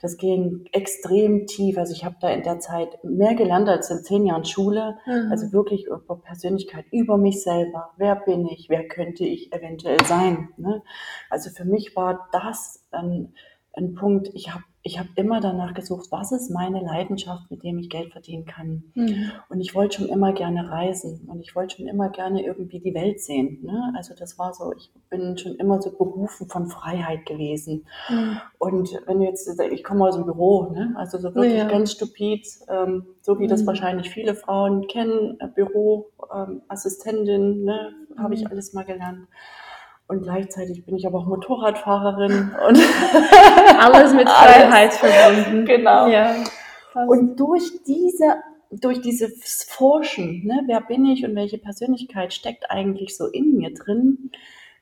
Das 0.00 0.16
ging 0.16 0.66
extrem 0.72 1.46
tief. 1.46 1.78
Also 1.78 1.92
ich 1.92 2.04
habe 2.04 2.16
da 2.20 2.30
in 2.30 2.42
der 2.42 2.60
Zeit 2.60 3.02
mehr 3.04 3.34
gelernt 3.34 3.68
als 3.68 3.90
in 3.90 4.02
zehn 4.02 4.26
Jahren 4.26 4.44
Schule. 4.44 4.98
Mhm. 5.06 5.30
Also 5.30 5.52
wirklich 5.52 5.86
über 5.86 6.16
Persönlichkeit, 6.16 6.86
über 6.90 7.16
mich 7.16 7.42
selber. 7.42 7.90
Wer 7.96 8.16
bin 8.16 8.46
ich? 8.46 8.68
Wer 8.68 8.86
könnte 8.88 9.24
ich 9.24 9.52
eventuell 9.52 10.04
sein? 10.04 10.48
Ne? 10.56 10.82
Also 11.30 11.50
für 11.50 11.64
mich 11.64 11.94
war 11.96 12.28
das 12.32 12.84
ein, 12.90 13.34
ein 13.74 13.94
Punkt, 13.94 14.30
ich 14.34 14.52
habe 14.52 14.64
ich 14.82 14.98
hab 14.98 15.06
immer 15.16 15.40
danach 15.40 15.74
gesucht, 15.74 16.06
was 16.10 16.32
ist 16.32 16.50
meine 16.50 16.80
Leidenschaft, 16.80 17.50
mit 17.50 17.62
dem 17.62 17.78
ich 17.78 17.90
Geld 17.90 18.10
verdienen 18.12 18.46
kann. 18.46 18.84
Mhm. 18.94 19.32
Und 19.50 19.60
ich 19.60 19.74
wollte 19.74 19.98
schon 19.98 20.08
immer 20.08 20.32
gerne 20.32 20.70
reisen 20.70 21.28
und 21.30 21.40
ich 21.40 21.54
wollte 21.54 21.76
schon 21.76 21.88
immer 21.88 22.08
gerne 22.08 22.42
irgendwie 22.42 22.80
die 22.80 22.94
Welt 22.94 23.20
sehen. 23.20 23.58
Ne? 23.62 23.92
Also 23.96 24.14
das 24.14 24.38
war 24.38 24.54
so, 24.54 24.72
ich 24.74 24.90
bin 25.10 25.36
schon 25.36 25.56
immer 25.56 25.82
so 25.82 25.90
berufen 25.90 26.48
von 26.48 26.68
Freiheit 26.68 27.26
gewesen. 27.26 27.84
Mhm. 28.08 28.40
Und 28.58 28.98
wenn 29.06 29.18
du 29.18 29.24
jetzt, 29.26 29.46
ich 29.60 29.84
komme 29.84 30.06
aus 30.06 30.14
dem 30.14 30.24
Büro, 30.24 30.70
ne? 30.70 30.94
also 30.96 31.18
so 31.18 31.34
wirklich 31.34 31.54
Ja. 31.54 31.68
ganz 31.68 31.92
stupid, 31.92 32.46
ähm, 32.68 33.04
so 33.20 33.38
wie 33.40 33.46
das 33.48 33.62
Mhm. 33.62 33.66
wahrscheinlich 33.66 34.08
viele 34.08 34.34
Frauen 34.34 34.86
kennen, 34.86 35.38
äh, 35.40 35.48
Büro, 35.48 36.06
ähm, 36.34 36.62
Assistentin, 36.68 37.64
ne? 37.64 37.92
habe 38.16 38.32
ich 38.34 38.42
Mhm. 38.44 38.50
alles 38.52 38.72
mal 38.72 38.84
gelernt. 38.84 39.26
Und 40.08 40.22
gleichzeitig 40.22 40.84
bin 40.86 40.96
ich 40.96 41.06
aber 41.06 41.18
auch 41.18 41.26
Motorradfahrerin 41.26 42.50
und 42.68 42.78
Alles 43.78 44.14
mit. 44.14 44.28
Freiheit 44.28 44.94
verbunden. 44.94 45.66
Genau. 45.66 46.08
Ja. 46.08 46.34
Und 47.06 47.38
durch 47.38 47.84
diese, 47.86 48.36
durch 48.70 49.02
dieses 49.02 49.64
Forschen, 49.64 50.46
ne, 50.46 50.62
wer 50.66 50.80
bin 50.80 51.04
ich 51.04 51.24
und 51.24 51.36
welche 51.36 51.58
Persönlichkeit 51.58 52.32
steckt 52.32 52.70
eigentlich 52.70 53.16
so 53.16 53.26
in 53.26 53.56
mir 53.56 53.74
drin, 53.74 54.30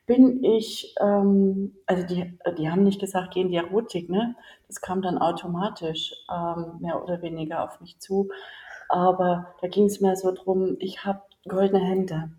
bin 0.06 0.44
ich, 0.44 0.94
ähm, 1.00 1.74
also 1.86 2.06
die, 2.06 2.38
die 2.56 2.70
haben 2.70 2.84
nicht 2.84 3.00
gesagt, 3.00 3.34
geh 3.34 3.40
in 3.40 3.50
die 3.50 3.56
Erotik, 3.56 4.08
ne? 4.08 4.36
Das 4.68 4.80
kam 4.80 5.02
dann 5.02 5.18
automatisch 5.18 6.14
ähm, 6.32 6.76
mehr 6.80 7.02
oder 7.02 7.22
weniger 7.22 7.64
auf 7.64 7.80
mich 7.80 7.98
zu. 7.98 8.28
Aber 8.88 9.54
da 9.60 9.66
ging 9.66 9.86
es 9.86 10.00
mir 10.00 10.14
so 10.14 10.32
drum, 10.32 10.76
ich 10.78 11.04
habe 11.04 11.22
goldene 11.48 11.80
Hände, 11.80 12.30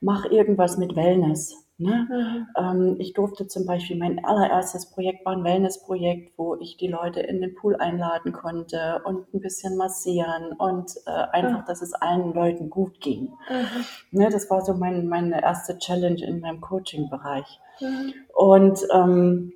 mach 0.00 0.24
irgendwas 0.26 0.78
mit 0.78 0.94
Wellness. 0.94 1.65
Ne? 1.78 2.06
Mhm. 2.08 2.46
Ähm, 2.56 2.96
ich 2.98 3.12
durfte 3.12 3.48
zum 3.48 3.66
Beispiel, 3.66 3.98
mein 3.98 4.24
allererstes 4.24 4.90
Projekt 4.90 5.26
war 5.26 5.34
ein 5.34 5.44
Wellnessprojekt, 5.44 6.32
wo 6.38 6.56
ich 6.56 6.78
die 6.78 6.88
Leute 6.88 7.20
in 7.20 7.42
den 7.42 7.54
Pool 7.54 7.76
einladen 7.76 8.32
konnte 8.32 9.02
und 9.04 9.32
ein 9.34 9.40
bisschen 9.40 9.76
massieren 9.76 10.52
und 10.56 10.92
äh, 11.06 11.10
einfach, 11.10 11.60
mhm. 11.60 11.66
dass 11.66 11.82
es 11.82 11.92
allen 11.92 12.32
Leuten 12.32 12.70
gut 12.70 13.00
ging. 13.00 13.34
Mhm. 13.50 14.18
Ne? 14.18 14.30
Das 14.30 14.50
war 14.50 14.64
so 14.64 14.72
mein, 14.72 15.06
meine 15.06 15.42
erste 15.42 15.78
Challenge 15.78 16.24
in 16.24 16.40
meinem 16.40 16.62
Coaching-Bereich. 16.62 17.60
Mhm. 17.80 18.14
Und 18.34 18.80
ähm, 18.94 19.52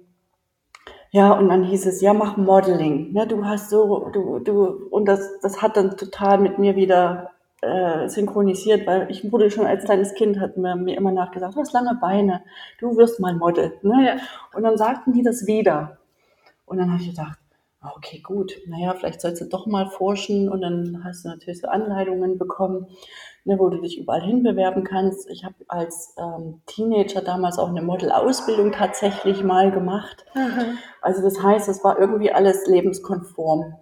ja, 1.13 1.33
und 1.33 1.49
dann 1.49 1.65
hieß 1.65 1.87
es, 1.87 2.01
ja, 2.03 2.13
mach 2.13 2.37
Modeling. 2.37 3.13
Ne, 3.13 3.27
du 3.27 3.45
hast 3.45 3.71
so, 3.71 4.11
du, 4.13 4.39
du, 4.39 4.89
und 4.91 5.07
das, 5.07 5.41
das 5.41 5.61
hat 5.61 5.77
dann 5.77 5.97
total 5.97 6.39
mit 6.39 6.59
mir 6.59 6.77
wieder 6.77 7.31
äh, 7.63 8.09
synchronisiert, 8.09 8.87
weil 8.87 9.11
ich 9.11 9.31
wurde 9.31 9.51
schon 9.51 9.67
als 9.67 9.85
kleines 9.85 10.15
Kind, 10.15 10.41
hat 10.41 10.57
man 10.57 10.85
mir 10.85 10.97
immer 10.97 11.13
nachgesagt, 11.13 11.57
du 11.57 11.61
hast 11.61 11.73
lange 11.73 11.99
Beine, 12.01 12.43
du 12.79 12.97
wirst 12.97 13.21
mal 13.21 13.35
Model. 13.35 13.73
Ne? 13.83 14.07
Ja. 14.07 14.17
Und 14.55 14.63
dann 14.63 14.77
sagten 14.77 15.13
die 15.13 15.23
das 15.23 15.47
wieder. 15.47 15.99
Und 16.67 16.79
dann 16.79 16.93
habe 16.93 17.03
ich 17.03 17.11
gedacht, 17.11 17.39
ah, 17.81 17.93
okay, 17.97 18.21
gut, 18.21 18.53
naja, 18.67 18.95
vielleicht 18.95 19.21
sollst 19.21 19.41
du 19.41 19.47
doch 19.47 19.67
mal 19.67 19.87
forschen 19.87 20.49
und 20.49 20.61
dann 20.61 21.03
hast 21.05 21.25
du 21.25 21.29
natürlich 21.29 21.61
so 21.61 21.69
Anleitungen 21.69 22.39
bekommen 22.39 22.87
ne, 23.45 23.59
wo 23.59 23.69
du 23.69 23.81
dich 23.81 23.99
überall 23.99 24.23
hinbewerben 24.23 24.85
kannst. 24.85 25.29
Ich 25.31 25.45
habe 25.45 25.55
als 25.69 26.15
ähm, 26.19 26.61
Teenager 26.67 27.23
damals 27.23 27.59
auch 27.59 27.69
eine 27.69 27.83
Modelausbildung 27.83 28.73
tatsächlich 28.73 29.43
mal 29.43 29.71
gemacht. 29.71 30.25
Mhm. 30.35 30.79
Also 31.01 31.23
das 31.23 31.43
heißt, 31.43 31.69
es 31.69 31.83
war 31.85 31.99
irgendwie 31.99 32.33
alles 32.33 32.67
lebenskonform. 32.67 33.75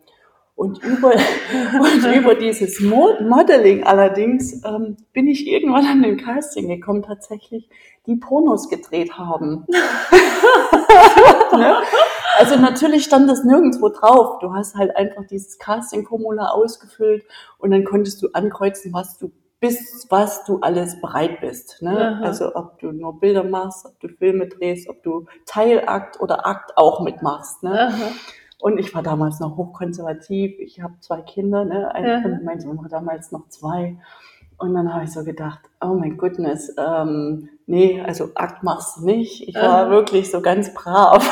Und 0.59 0.83
über, 0.83 1.13
und 1.81 2.05
über 2.17 2.35
dieses 2.35 2.81
Modeling 2.81 3.85
allerdings 3.85 4.65
ähm, 4.65 4.97
bin 5.13 5.29
ich 5.29 5.47
irgendwann 5.47 5.87
an 5.87 6.03
den 6.03 6.17
Casting 6.17 6.67
gekommen, 6.67 7.05
tatsächlich, 7.05 7.71
die 8.09 8.17
Pornos 8.17 8.69
gedreht 8.69 9.17
haben. 9.17 9.67
ne? 11.53 11.77
Also 12.39 12.57
natürlich 12.57 13.05
stand 13.05 13.31
das 13.31 13.45
nirgendwo 13.45 13.89
drauf. 13.89 14.41
Du 14.41 14.53
hast 14.53 14.75
halt 14.75 14.97
einfach 14.97 15.25
dieses 15.31 15.61
Casting-Formular 15.61 16.53
ausgefüllt 16.53 17.25
und 17.59 17.71
dann 17.71 17.85
konntest 17.85 18.21
du 18.21 18.29
ankreuzen, 18.33 18.93
was 18.93 19.17
du 19.17 19.31
bis 19.61 20.07
was 20.11 20.43
du 20.45 20.59
alles 20.59 21.01
bereit 21.01 21.41
bist. 21.41 21.83
Ne? 21.83 22.21
Also 22.21 22.57
ob 22.57 22.81
du 22.81 22.91
nur 22.91 23.21
Bilder 23.21 23.45
machst, 23.45 23.87
ob 23.87 24.01
du 24.01 24.09
Filme 24.09 24.49
drehst, 24.49 24.89
ob 24.89 25.05
du 25.05 25.27
Teilakt 25.47 26.21
oder 26.21 26.47
Akt 26.47 26.73
auch 26.77 27.01
mitmachst. 27.01 27.63
Ne? 27.63 27.93
Und 28.61 28.79
ich 28.79 28.95
war 28.95 29.03
damals 29.03 29.41
noch 29.41 29.57
hochkonservativ. 29.57 30.59
Ich 30.59 30.83
habe 30.83 30.95
zwei 31.01 31.21
Kinder, 31.23 31.65
ne? 31.65 31.95
Ein, 31.95 32.41
mein 32.45 32.61
Sohn 32.61 32.79
war 32.79 32.89
damals 32.89 33.31
noch 33.31 33.49
zwei. 33.49 33.97
Und 34.59 34.75
dann 34.75 34.93
habe 34.93 35.05
ich 35.05 35.13
so 35.13 35.23
gedacht, 35.23 35.61
oh 35.81 35.95
mein 35.95 36.19
goodness, 36.19 36.75
ähm, 36.77 37.49
nee, 37.67 38.01
also 38.01 38.31
Akt 38.35 38.65
machst 38.65 39.05
nicht. 39.05 39.49
Ich 39.49 39.55
war 39.55 39.87
uh 39.87 39.91
wirklich 39.91 40.33
so 40.33 40.41
ganz 40.41 40.75
brav. 40.75 41.25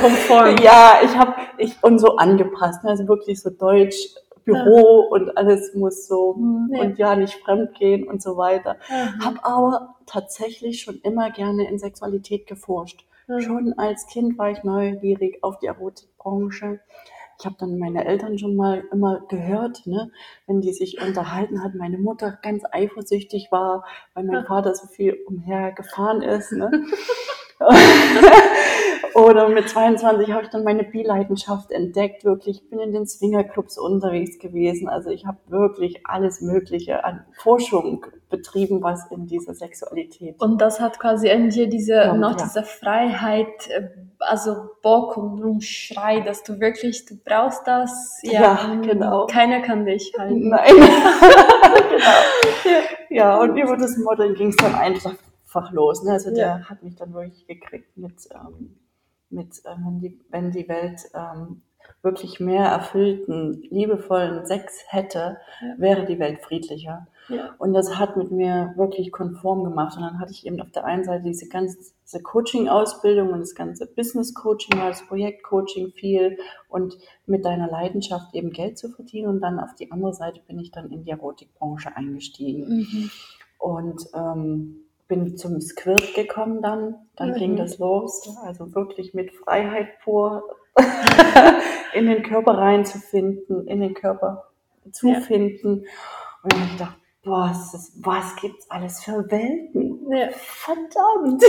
Konform. 0.00 0.56
ja, 0.62 0.98
ich 1.02 1.16
habe 1.16 1.34
ich 1.58 1.74
und 1.82 1.98
so 1.98 2.16
angepasst, 2.16 2.84
ne? 2.84 2.90
also 2.90 3.08
wirklich 3.08 3.42
so 3.42 3.50
deutsch 3.50 4.14
Büro 4.44 5.02
ja. 5.02 5.08
und 5.10 5.36
alles 5.36 5.74
muss 5.74 6.06
so 6.06 6.36
ja. 6.70 6.80
und 6.82 6.98
ja 6.98 7.16
nicht 7.16 7.34
fremd 7.42 7.74
gehen 7.74 8.06
und 8.06 8.22
so 8.22 8.36
weiter. 8.36 8.76
Mhm. 8.88 9.24
Hab 9.24 9.46
aber 9.46 9.96
tatsächlich 10.06 10.82
schon 10.82 11.00
immer 11.02 11.30
gerne 11.30 11.68
in 11.68 11.78
Sexualität 11.78 12.46
geforscht. 12.46 13.04
Mhm. 13.26 13.40
Schon 13.40 13.72
als 13.78 14.06
Kind 14.06 14.38
war 14.38 14.50
ich 14.50 14.62
neugierig 14.64 15.42
auf 15.42 15.58
die 15.58 15.66
Erotikbranche. 15.66 16.80
Ich 17.38 17.46
habe 17.46 17.56
dann 17.58 17.78
meine 17.78 18.04
Eltern 18.04 18.38
schon 18.38 18.54
mal 18.54 18.84
immer 18.92 19.26
gehört, 19.28 19.86
ne, 19.86 20.12
wenn 20.46 20.60
die 20.60 20.72
sich 20.72 21.00
unterhalten 21.00 21.64
hat, 21.64 21.74
meine 21.74 21.98
Mutter 21.98 22.38
ganz 22.42 22.62
eifersüchtig 22.70 23.48
war, 23.50 23.84
weil 24.14 24.24
mein 24.24 24.46
Vater 24.46 24.74
so 24.74 24.86
viel 24.86 25.18
umher 25.26 25.72
gefahren 25.72 26.22
ist. 26.22 26.52
Ne. 26.52 26.70
Oder 29.14 29.48
mit 29.48 29.68
22 29.68 30.32
habe 30.32 30.42
ich 30.42 30.48
dann 30.48 30.64
meine 30.64 30.82
Bi-Leidenschaft 30.82 31.70
entdeckt. 31.70 32.24
Wirklich, 32.24 32.62
ich 32.62 32.70
bin 32.70 32.80
in 32.80 32.92
den 32.92 33.06
Swingerclubs 33.06 33.78
unterwegs 33.78 34.38
gewesen. 34.40 34.88
Also 34.88 35.10
ich 35.10 35.24
habe 35.24 35.38
wirklich 35.46 36.00
alles 36.04 36.40
Mögliche 36.40 37.04
an 37.04 37.24
Forschung 37.38 38.06
betrieben, 38.28 38.82
was 38.82 39.08
in 39.12 39.26
dieser 39.26 39.54
Sexualität. 39.54 40.40
Und 40.40 40.60
das 40.60 40.80
hat 40.80 40.98
quasi 40.98 41.28
in 41.28 41.50
dir 41.50 41.68
diese, 41.68 41.94
ja, 41.94 42.14
noch 42.14 42.38
ja. 42.38 42.44
diese 42.44 42.64
Freiheit, 42.64 43.68
äh, 43.68 43.88
also 44.18 44.70
Bock 44.82 45.16
und 45.16 45.62
Schrei, 45.62 46.20
dass 46.20 46.42
du 46.42 46.58
wirklich, 46.58 47.06
du 47.06 47.14
brauchst 47.24 47.66
das. 47.66 48.20
Ja, 48.22 48.40
ja 48.40 48.80
genau. 48.82 49.26
Keiner 49.26 49.60
kann 49.60 49.86
dich 49.86 50.12
halten. 50.18 50.48
Nein. 50.48 50.74
genau. 52.64 52.78
Ja, 53.10 53.40
und 53.40 53.56
über 53.56 53.76
das 53.76 53.96
Modeln 53.96 54.34
ging 54.34 54.48
es 54.48 54.56
dann 54.56 54.74
einfach 54.74 55.14
los. 55.70 56.02
Ne? 56.02 56.12
Also 56.12 56.34
der 56.34 56.68
hat 56.68 56.82
mich 56.82 56.96
dann 56.96 57.14
wirklich 57.14 57.46
gekriegt 57.46 57.96
mit 57.96 58.14
ähm, 58.32 58.76
mit, 59.34 59.64
äh, 59.64 59.74
wenn, 59.84 60.00
die, 60.00 60.20
wenn 60.30 60.50
die 60.50 60.68
Welt 60.68 61.00
ähm, 61.14 61.62
wirklich 62.02 62.40
mehr 62.40 62.66
erfüllten, 62.66 63.62
liebevollen 63.70 64.46
Sex 64.46 64.84
hätte, 64.88 65.38
ja. 65.60 65.74
wäre 65.78 66.04
die 66.04 66.18
Welt 66.18 66.42
friedlicher. 66.42 67.06
Ja. 67.28 67.54
Und 67.58 67.72
das 67.72 67.98
hat 67.98 68.16
mit 68.16 68.30
mir 68.30 68.74
wirklich 68.76 69.10
konform 69.10 69.64
gemacht. 69.64 69.96
Und 69.96 70.02
dann 70.02 70.20
hatte 70.20 70.32
ich 70.32 70.46
eben 70.46 70.60
auf 70.60 70.70
der 70.70 70.84
einen 70.84 71.04
Seite 71.04 71.24
diese 71.24 71.48
ganze 71.48 72.22
Coaching-Ausbildung 72.22 73.32
und 73.32 73.40
das 73.40 73.54
ganze 73.54 73.86
Business-Coaching, 73.86 74.78
das 74.78 75.06
Projekt-Coaching 75.06 75.92
viel 75.92 76.38
und 76.68 76.98
mit 77.26 77.46
deiner 77.46 77.70
Leidenschaft 77.70 78.34
eben 78.34 78.50
Geld 78.50 78.78
zu 78.78 78.90
verdienen. 78.90 79.28
Und 79.28 79.40
dann 79.40 79.58
auf 79.58 79.74
die 79.74 79.90
andere 79.90 80.12
Seite 80.12 80.40
bin 80.46 80.58
ich 80.58 80.70
dann 80.70 80.90
in 80.90 81.04
die 81.04 81.10
Erotikbranche 81.10 81.96
eingestiegen. 81.96 82.68
Mhm. 82.68 83.10
Und 83.58 84.06
ähm, 84.14 84.83
bin 85.08 85.36
zum 85.36 85.60
Squirt 85.60 86.14
gekommen 86.14 86.62
dann, 86.62 86.96
dann 87.16 87.30
mhm. 87.30 87.34
ging 87.34 87.56
das 87.56 87.78
los, 87.78 88.36
also 88.42 88.74
wirklich 88.74 89.14
mit 89.14 89.32
Freiheit 89.32 89.88
vor 90.02 90.42
in 91.94 92.06
den 92.06 92.22
Körper 92.22 92.58
reinzufinden, 92.58 93.66
in 93.66 93.80
den 93.80 93.94
Körper 93.94 94.44
zu 94.92 95.08
ja. 95.08 95.20
finden. 95.20 95.86
Und 96.42 96.52
dann 96.52 96.60
habe 96.60 96.66
ich 96.66 96.78
gedacht, 96.78 96.96
boah, 97.24 97.50
was, 97.50 97.92
was 98.02 98.36
gibt's 98.36 98.70
alles 98.70 99.02
für 99.02 99.30
Welten? 99.30 100.06
Ja. 100.10 100.28
Verdammt! 100.32 101.42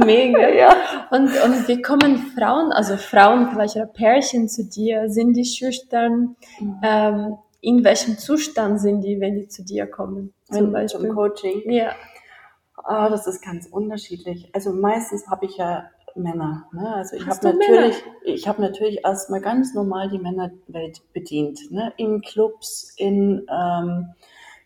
Mega. 0.06 0.48
Ja. 0.56 0.74
Und, 1.10 1.28
und 1.44 1.68
wie 1.68 1.82
kommen 1.82 2.32
Frauen, 2.38 2.72
also 2.72 2.96
Frauen 2.96 3.50
vielleicht 3.50 3.76
oder 3.76 3.86
Pärchen 3.86 4.48
zu 4.48 4.64
dir? 4.64 5.10
Sind 5.10 5.34
die 5.34 5.44
schüchtern? 5.44 6.36
Mhm. 6.60 6.80
Ähm, 6.82 7.38
in 7.60 7.84
welchem 7.84 8.16
Zustand 8.16 8.80
sind 8.80 9.02
die, 9.02 9.20
wenn 9.20 9.34
die 9.34 9.48
zu 9.48 9.64
dir 9.64 9.86
kommen? 9.86 10.32
Zum 10.44 10.72
Beispiel? 10.72 11.08
Zum 11.08 11.14
Coaching? 11.14 11.70
Ja. 11.70 11.92
Ah, 12.86 13.08
das 13.08 13.26
ist 13.26 13.42
ganz 13.42 13.66
unterschiedlich. 13.66 14.48
Also 14.52 14.72
meistens 14.72 15.28
habe 15.28 15.46
ich 15.46 15.56
ja 15.56 15.90
Männer. 16.14 16.68
Ne? 16.72 16.94
Also 16.94 17.16
ich 17.16 17.26
habe 17.26 17.52
natürlich, 17.52 18.04
ich 18.24 18.48
habe 18.48 18.62
natürlich 18.62 19.04
erstmal 19.04 19.40
ganz 19.40 19.74
normal 19.74 20.08
die 20.08 20.18
Männerwelt 20.18 21.02
bedient. 21.12 21.70
Ne? 21.70 21.92
In 21.96 22.20
Clubs, 22.22 22.94
in 22.96 23.46
ähm, 23.50 24.14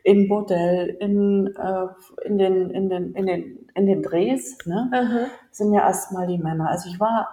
in 0.02 0.28
Bordell, 0.28 0.96
in, 1.00 1.54
äh, 1.56 1.86
in, 2.24 2.38
den, 2.38 2.70
in, 2.70 2.88
den, 2.88 3.12
in, 3.14 3.26
den, 3.26 3.68
in 3.74 3.86
den 3.86 4.02
Drehs, 4.02 4.56
ne, 4.64 5.30
sind 5.50 5.72
ja 5.72 5.82
erstmal 5.82 6.26
die 6.26 6.38
Männer. 6.38 6.70
Also 6.70 6.88
ich 6.88 6.98
war, 6.98 7.28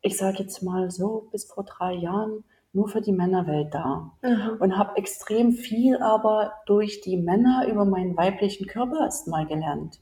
ich 0.00 0.16
sage 0.16 0.38
jetzt 0.38 0.62
mal 0.62 0.90
so, 0.90 1.28
bis 1.30 1.44
vor 1.44 1.64
drei 1.64 1.92
Jahren 1.92 2.44
nur 2.72 2.88
für 2.88 3.00
die 3.00 3.12
Männerwelt 3.12 3.72
da 3.72 4.12
mhm. 4.22 4.56
und 4.60 4.76
habe 4.76 4.96
extrem 4.96 5.52
viel 5.52 5.98
aber 5.98 6.52
durch 6.66 7.00
die 7.00 7.16
Männer 7.16 7.66
über 7.68 7.84
meinen 7.84 8.16
weiblichen 8.16 8.66
Körper 8.66 9.00
erstmal 9.00 9.46
gelernt. 9.46 9.98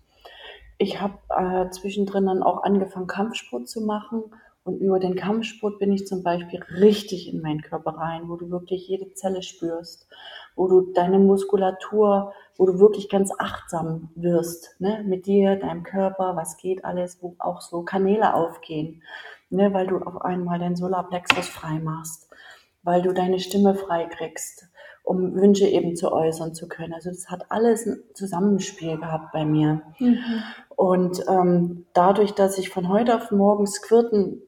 Ich 0.78 1.00
habe 1.00 1.18
äh, 1.28 1.70
zwischendrin 1.70 2.26
dann 2.26 2.42
auch 2.42 2.62
angefangen, 2.62 3.06
Kampfsport 3.06 3.68
zu 3.68 3.80
machen. 3.80 4.24
Und 4.64 4.80
über 4.80 4.98
den 4.98 5.14
Kampfsport 5.14 5.78
bin 5.78 5.92
ich 5.92 6.06
zum 6.06 6.22
Beispiel 6.22 6.62
richtig 6.80 7.32
in 7.32 7.42
meinen 7.42 7.60
Körper 7.60 7.98
rein, 7.98 8.30
wo 8.30 8.36
du 8.36 8.50
wirklich 8.50 8.88
jede 8.88 9.12
Zelle 9.12 9.42
spürst, 9.42 10.08
wo 10.56 10.68
du 10.68 10.92
deine 10.92 11.18
Muskulatur, 11.18 12.32
wo 12.56 12.64
du 12.64 12.78
wirklich 12.78 13.10
ganz 13.10 13.30
achtsam 13.38 14.08
wirst, 14.14 14.80
ne, 14.80 15.04
mit 15.04 15.26
dir, 15.26 15.56
deinem 15.56 15.82
Körper, 15.82 16.34
was 16.34 16.56
geht 16.56 16.82
alles, 16.82 17.22
wo 17.22 17.36
auch 17.38 17.60
so 17.60 17.82
Kanäle 17.82 18.32
aufgehen, 18.32 19.02
ne, 19.50 19.74
weil 19.74 19.86
du 19.86 19.98
auf 19.98 20.22
einmal 20.22 20.58
deinen 20.58 20.76
Solarplexus 20.76 21.48
frei 21.48 21.78
machst, 21.80 22.30
weil 22.82 23.02
du 23.02 23.12
deine 23.12 23.40
Stimme 23.40 23.74
frei 23.74 24.06
kriegst, 24.06 24.68
um 25.04 25.34
Wünsche 25.34 25.68
eben 25.68 25.94
zu 25.94 26.10
äußern 26.10 26.54
zu 26.54 26.66
können. 26.66 26.94
Also 26.94 27.10
das 27.10 27.28
hat 27.30 27.50
alles 27.50 27.86
ein 27.86 28.02
Zusammenspiel 28.14 28.96
gehabt 28.96 29.32
bei 29.32 29.44
mir. 29.44 29.82
Mhm. 29.98 30.18
Und 30.74 31.22
ähm, 31.28 31.84
dadurch, 31.92 32.32
dass 32.32 32.58
ich 32.58 32.70
von 32.70 32.88
heute 32.88 33.14
auf 33.14 33.30
morgen 33.30 33.66
Squirten 33.66 34.42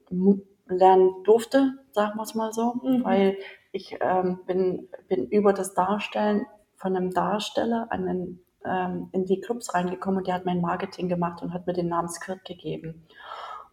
lernen 0.67 1.11
durfte, 1.25 1.75
sagen 1.93 2.17
wir 2.17 2.23
es 2.23 2.35
mal 2.35 2.53
so, 2.53 2.75
mhm. 2.83 3.05
weil 3.05 3.37
ich 3.71 3.99
ähm, 4.01 4.41
bin, 4.47 4.89
bin 5.09 5.27
über 5.29 5.53
das 5.53 5.75
Darstellen 5.75 6.47
von 6.77 6.97
einem 6.97 7.13
Darsteller 7.13 7.89
an 7.91 8.07
den, 8.07 8.41
ähm, 8.65 9.09
in 9.13 9.27
die 9.27 9.41
Clubs 9.41 9.75
reingekommen 9.75 10.19
und 10.19 10.27
der 10.27 10.35
hat 10.35 10.47
mein 10.47 10.63
Marketing 10.63 11.09
gemacht 11.09 11.43
und 11.43 11.53
hat 11.53 11.67
mir 11.67 11.75
den 11.75 11.89
Namen 11.89 12.09
Squirt 12.09 12.45
gegeben. 12.47 13.07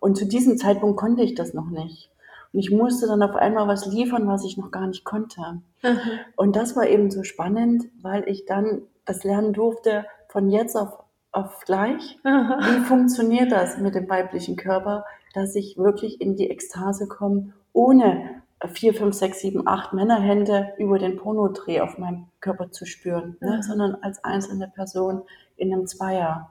Und 0.01 0.17
zu 0.17 0.25
diesem 0.25 0.57
Zeitpunkt 0.57 0.99
konnte 0.99 1.23
ich 1.23 1.33
das 1.33 1.53
noch 1.53 1.69
nicht. 1.69 2.12
Und 2.53 2.59
ich 2.59 2.71
musste 2.71 3.07
dann 3.07 3.23
auf 3.23 3.35
einmal 3.35 3.67
was 3.67 3.85
liefern, 3.87 4.27
was 4.27 4.45
ich 4.45 4.57
noch 4.57 4.71
gar 4.71 4.87
nicht 4.87 5.03
konnte. 5.03 5.41
Mhm. 5.81 5.99
Und 6.35 6.55
das 6.55 6.75
war 6.75 6.87
eben 6.87 7.09
so 7.09 7.23
spannend, 7.23 7.85
weil 8.01 8.27
ich 8.29 8.45
dann 8.45 8.83
das 9.05 9.23
lernen 9.23 9.53
durfte, 9.53 10.05
von 10.29 10.49
jetzt 10.49 10.75
auf, 10.75 11.03
auf 11.31 11.61
gleich. 11.65 12.19
Aha. 12.23 12.59
Wie 12.59 12.79
funktioniert 12.85 13.51
das 13.51 13.77
mit 13.79 13.95
dem 13.95 14.07
weiblichen 14.09 14.55
Körper, 14.55 15.03
dass 15.33 15.55
ich 15.55 15.77
wirklich 15.77 16.21
in 16.21 16.35
die 16.35 16.49
Ekstase 16.49 17.07
komme, 17.07 17.53
ohne 17.73 18.41
vier, 18.67 18.93
fünf, 18.93 19.15
sechs, 19.15 19.41
sieben, 19.41 19.67
acht 19.67 19.93
Männerhände 19.93 20.73
über 20.77 20.99
den 20.99 21.17
Pornodreh 21.17 21.81
auf 21.81 21.97
meinem 21.97 22.27
Körper 22.39 22.71
zu 22.71 22.85
spüren, 22.85 23.35
ne? 23.41 23.57
Mhm. 23.57 23.61
sondern 23.61 23.95
als 23.95 24.23
einzelne 24.23 24.67
Person 24.67 25.23
in 25.57 25.73
einem 25.73 25.87
Zweier, 25.87 26.49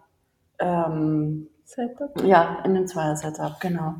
ähm, 0.59 1.49
Setup. 1.75 2.23
ja, 2.23 2.59
in 2.65 2.77
einem 2.77 2.87
Zweier-Setup, 2.87 3.59
genau. 3.61 3.95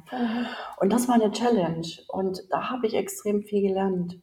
Und 0.79 0.93
das 0.93 1.09
war 1.09 1.15
eine 1.15 1.33
Challenge 1.33 1.87
und 2.09 2.43
da 2.51 2.71
habe 2.71 2.87
ich 2.87 2.95
extrem 2.95 3.43
viel 3.43 3.63
gelernt. 3.63 4.19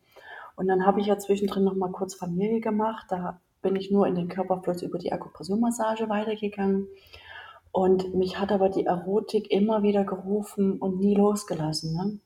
Und 0.55 0.67
dann 0.67 0.85
habe 0.85 0.99
ich 0.99 1.07
ja 1.07 1.17
zwischendrin 1.17 1.63
noch 1.63 1.75
mal 1.75 1.91
kurz 1.91 2.13
Familie 2.13 2.59
gemacht. 2.59 3.05
Da 3.09 3.39
bin 3.61 3.75
ich 3.75 3.91
nur 3.91 4.07
in 4.07 4.15
den 4.15 4.27
Körperfluss 4.27 4.81
über 4.81 4.99
die 4.99 5.11
Akupressurmassage 5.11 6.09
weitergegangen. 6.09 6.87
Und 7.71 8.13
mich 8.13 8.39
hat 8.39 8.51
aber 8.51 8.69
die 8.69 8.85
Erotik 8.85 9.51
immer 9.51 9.83
wieder 9.83 10.03
gerufen 10.03 10.77
und 10.77 10.99
nie 10.99 11.15
losgelassen. 11.15 11.93
Ne? 11.93 12.19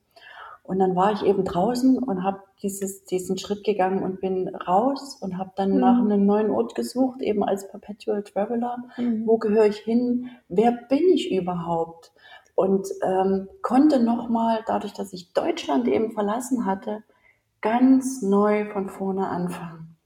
Und 0.63 0.79
dann 0.79 0.95
war 0.95 1.11
ich 1.11 1.23
eben 1.23 1.43
draußen 1.43 1.99
und 1.99 2.23
habe 2.23 2.41
diesen 2.61 3.37
Schritt 3.37 3.65
gegangen 3.65 4.01
und 4.01 4.21
bin 4.21 4.47
raus 4.55 5.17
und 5.21 5.37
habe 5.37 5.51
dann 5.57 5.71
Mhm. 5.73 5.79
nach 5.79 5.99
einem 5.99 6.25
neuen 6.25 6.49
Ort 6.51 6.73
gesucht, 6.75 7.21
eben 7.21 7.43
als 7.43 7.67
Perpetual 7.69 8.23
Traveler 8.23 8.77
Mhm. 8.97 9.27
wo 9.27 9.37
gehöre 9.37 9.65
ich 9.65 9.77
hin, 9.77 10.29
wer 10.47 10.71
bin 10.71 11.03
ich 11.13 11.31
überhaupt? 11.31 12.13
Und 12.55 12.87
ähm, 13.01 13.49
konnte 13.61 13.99
nochmal, 14.01 14.59
dadurch, 14.65 14.93
dass 14.93 15.11
ich 15.11 15.33
Deutschland 15.33 15.87
eben 15.87 16.11
verlassen 16.11 16.65
hatte, 16.65 17.03
ganz 17.61 18.21
neu 18.21 18.65
von 18.71 18.89
vorne 18.89 19.27
anfangen. 19.27 19.97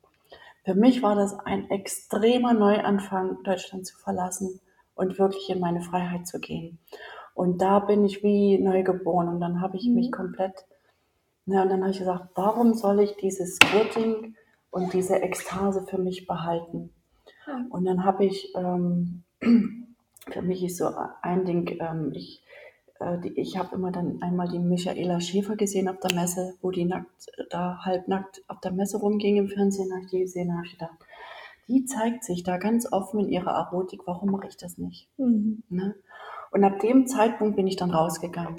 Für 0.66 0.76
mich 0.76 1.04
war 1.04 1.16
das 1.16 1.38
ein 1.40 1.70
extremer 1.70 2.54
Neuanfang, 2.54 3.44
Deutschland 3.44 3.86
zu 3.86 3.98
verlassen 3.98 4.60
und 4.96 5.20
wirklich 5.20 5.50
in 5.50 5.60
meine 5.60 5.82
Freiheit 5.82 6.28
zu 6.28 6.40
gehen. 6.40 6.80
Und 7.38 7.62
da 7.62 7.78
bin 7.78 8.04
ich 8.04 8.24
wie 8.24 8.58
neu 8.58 8.82
geboren 8.82 9.28
und 9.28 9.40
dann 9.40 9.62
habe 9.62 9.78
ich 9.78 9.88
Mhm. 9.88 9.94
mich 9.94 10.12
komplett, 10.12 10.66
na, 11.46 11.62
und 11.62 11.70
dann 11.70 11.82
habe 11.82 11.92
ich 11.92 12.00
gesagt, 12.00 12.30
warum 12.34 12.74
soll 12.74 13.00
ich 13.00 13.16
dieses 13.18 13.58
Squirting 13.58 14.34
und 14.72 14.92
diese 14.94 15.22
Ekstase 15.22 15.86
für 15.86 16.00
mich 16.00 16.26
behalten? 16.26 16.90
Ja. 17.46 17.64
Und 17.70 17.86
dann 17.86 18.04
habe 18.04 18.26
ich, 18.26 18.52
ähm, 18.56 19.22
für 20.32 20.42
mich 20.42 20.64
ist 20.64 20.78
so 20.78 20.90
ein 21.22 21.46
Ding, 21.46 21.78
ähm, 21.80 22.12
ich, 22.16 22.42
äh, 23.00 23.20
die, 23.20 23.40
ich 23.40 23.56
habe 23.56 23.76
immer 23.76 23.92
dann 23.92 24.20
einmal 24.24 24.48
die 24.50 24.58
Michaela 24.58 25.22
Schäfer 25.22 25.56
gesehen 25.56 25.90
auf 25.90 26.00
der 26.00 26.20
Messe, 26.20 26.56
wo 26.64 26.72
die 26.72 26.86
nackt, 26.86 27.28
da 27.52 27.86
halbnackt 27.86 28.42
auf 28.48 28.60
der 28.62 28.72
Messe 28.72 28.98
rumging 28.98 29.38
im 29.38 29.48
Fernsehen, 29.48 29.92
habe 29.92 30.06
ich 30.06 30.10
die 30.10 30.22
gesehen, 30.22 30.56
habe 30.56 30.66
ich 30.66 30.72
gedacht, 30.72 30.98
die 31.68 31.86
zeigt 31.86 32.24
sich 32.24 32.42
da 32.42 32.58
ganz 32.58 32.92
offen 32.92 33.20
in 33.20 33.30
ihrer 33.30 33.52
Erotik, 33.52 34.02
warum 34.08 34.32
mache 34.32 34.48
ich 34.48 34.58
das 34.58 34.80
nicht? 34.80 35.08
Mhm. 35.18 35.62
Ne? 35.70 35.94
Und 36.52 36.64
ab 36.64 36.80
dem 36.80 37.08
Zeitpunkt 37.08 37.56
bin 37.56 37.68
ich 37.68 37.76
dann 37.76 37.92
rausgegangen. 37.92 38.56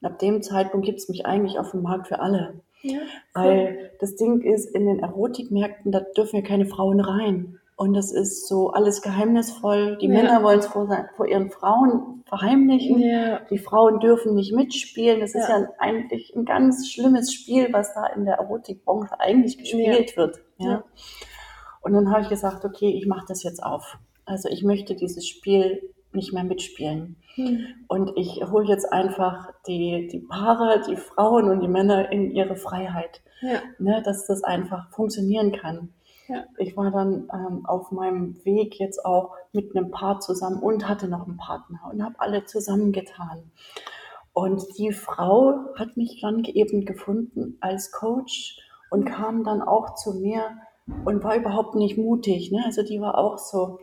Und 0.00 0.08
ab 0.08 0.18
dem 0.18 0.42
Zeitpunkt 0.42 0.86
gibt 0.86 0.98
es 1.00 1.08
mich 1.08 1.26
eigentlich 1.26 1.58
auf 1.58 1.70
dem 1.72 1.82
Markt 1.82 2.08
für 2.08 2.20
alle. 2.20 2.60
Ja. 2.82 3.00
Weil 3.32 3.92
das 4.00 4.14
Ding 4.16 4.42
ist, 4.42 4.66
in 4.66 4.86
den 4.86 5.00
Erotikmärkten, 5.00 5.90
da 5.90 6.00
dürfen 6.00 6.36
ja 6.36 6.42
keine 6.42 6.66
Frauen 6.66 7.00
rein. 7.00 7.58
Und 7.76 7.94
das 7.94 8.12
ist 8.12 8.46
so 8.46 8.70
alles 8.70 9.02
geheimnisvoll. 9.02 9.96
Die 10.00 10.06
Ja. 10.06 10.12
Männer 10.12 10.42
wollen 10.44 10.60
es 10.60 10.66
vor, 10.66 10.88
vor 11.16 11.26
ihren 11.26 11.50
Frauen 11.50 12.22
verheimlichen. 12.26 13.00
Ja. 13.00 13.40
Die 13.50 13.58
Frauen 13.58 13.98
dürfen 13.98 14.34
nicht 14.34 14.54
mitspielen. 14.54 15.20
Das 15.20 15.34
ist 15.34 15.48
Ja. 15.48 15.68
eigentlich 15.78 16.34
ein 16.36 16.44
ganz 16.44 16.88
schlimmes 16.88 17.32
Spiel, 17.32 17.72
was 17.72 17.92
da 17.94 18.06
in 18.06 18.26
der 18.26 18.36
Erotikbranche 18.36 19.18
eigentlich 19.18 19.58
gespielt 19.58 20.16
wird. 20.16 20.40
Ja. 20.58 20.66
Ja. 20.70 20.84
Und 21.80 21.94
dann 21.94 22.10
habe 22.10 22.22
ich 22.22 22.28
gesagt, 22.28 22.64
okay, 22.64 22.90
ich 22.90 23.06
mache 23.06 23.26
das 23.26 23.42
jetzt 23.42 23.62
auf. 23.62 23.98
Also 24.24 24.48
ich 24.48 24.62
möchte 24.62 24.94
dieses 24.94 25.26
Spiel 25.26 25.93
nicht 26.14 26.32
mehr 26.32 26.44
mitspielen. 26.44 27.16
Mhm. 27.36 27.66
Und 27.88 28.12
ich 28.16 28.42
hole 28.50 28.66
jetzt 28.66 28.92
einfach 28.92 29.48
die, 29.66 30.08
die 30.10 30.20
Paare, 30.20 30.82
die 30.88 30.96
Frauen 30.96 31.48
und 31.50 31.60
die 31.60 31.68
Männer 31.68 32.10
in 32.12 32.30
ihre 32.30 32.56
Freiheit, 32.56 33.22
Ja. 33.40 33.58
ne, 33.78 34.02
dass 34.04 34.26
das 34.26 34.44
einfach 34.44 34.90
funktionieren 34.90 35.52
kann. 35.52 35.92
Ja. 36.28 36.44
Ich 36.56 36.76
war 36.76 36.90
dann 36.90 37.28
ähm, 37.32 37.66
auf 37.66 37.90
meinem 37.90 38.42
Weg 38.44 38.78
jetzt 38.78 39.04
auch 39.04 39.32
mit 39.52 39.76
einem 39.76 39.90
Paar 39.90 40.20
zusammen 40.20 40.58
und 40.62 40.88
hatte 40.88 41.06
noch 41.08 41.26
einen 41.26 41.36
Partner 41.36 41.80
und 41.92 42.02
habe 42.02 42.14
alle 42.18 42.44
zusammengetan. 42.46 43.50
Und 44.32 44.64
die 44.78 44.92
Frau 44.92 45.54
hat 45.76 45.96
mich 45.96 46.20
dann 46.20 46.42
eben 46.44 46.84
gefunden 46.84 47.58
als 47.60 47.92
Coach 47.92 48.58
und 48.90 49.04
kam 49.04 49.44
dann 49.44 49.62
auch 49.62 49.94
zu 49.94 50.14
mir 50.14 50.42
und 51.04 51.22
war 51.22 51.36
überhaupt 51.36 51.74
nicht 51.76 51.98
mutig. 51.98 52.50
Ne? 52.50 52.62
Also 52.64 52.82
die 52.82 53.00
war 53.00 53.16
auch 53.18 53.38
so, 53.38 53.78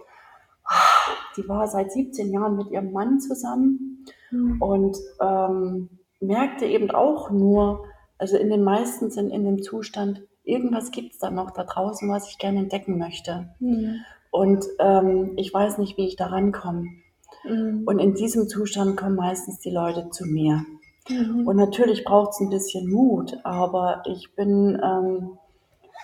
die 1.37 1.47
war 1.47 1.67
seit 1.67 1.91
17 1.91 2.31
Jahren 2.31 2.55
mit 2.55 2.69
ihrem 2.71 2.91
Mann 2.91 3.19
zusammen 3.19 3.91
Mhm. 4.31 4.61
und 4.61 4.97
ähm, 5.19 5.89
merkte 6.19 6.65
eben 6.65 6.91
auch 6.91 7.29
nur, 7.31 7.85
also 8.17 8.37
in 8.37 8.49
den 8.49 8.63
meisten 8.63 9.11
sind 9.11 9.29
in 9.29 9.43
dem 9.43 9.61
Zustand, 9.61 10.21
irgendwas 10.43 10.91
gibt 10.91 11.13
es 11.13 11.19
da 11.19 11.29
noch 11.29 11.51
da 11.51 11.63
draußen, 11.63 12.09
was 12.09 12.29
ich 12.29 12.37
gerne 12.37 12.59
entdecken 12.59 12.97
möchte. 12.97 13.49
Mhm. 13.59 13.97
Und 14.31 14.65
ähm, 14.79 15.33
ich 15.35 15.53
weiß 15.53 15.77
nicht, 15.77 15.97
wie 15.97 16.07
ich 16.07 16.15
da 16.15 16.27
rankomme. 16.27 16.85
Mhm. 17.43 17.83
Und 17.85 17.99
in 17.99 18.13
diesem 18.13 18.47
Zustand 18.47 18.95
kommen 18.95 19.15
meistens 19.15 19.59
die 19.59 19.71
Leute 19.71 20.09
zu 20.09 20.25
mir. 20.25 20.63
Mhm. 21.09 21.45
Und 21.47 21.57
natürlich 21.57 22.03
braucht 22.05 22.31
es 22.31 22.39
ein 22.39 22.49
bisschen 22.49 22.89
Mut, 22.89 23.37
aber 23.43 24.03
ich 24.05 24.35
bin, 24.35 24.79
ähm, 24.81 25.37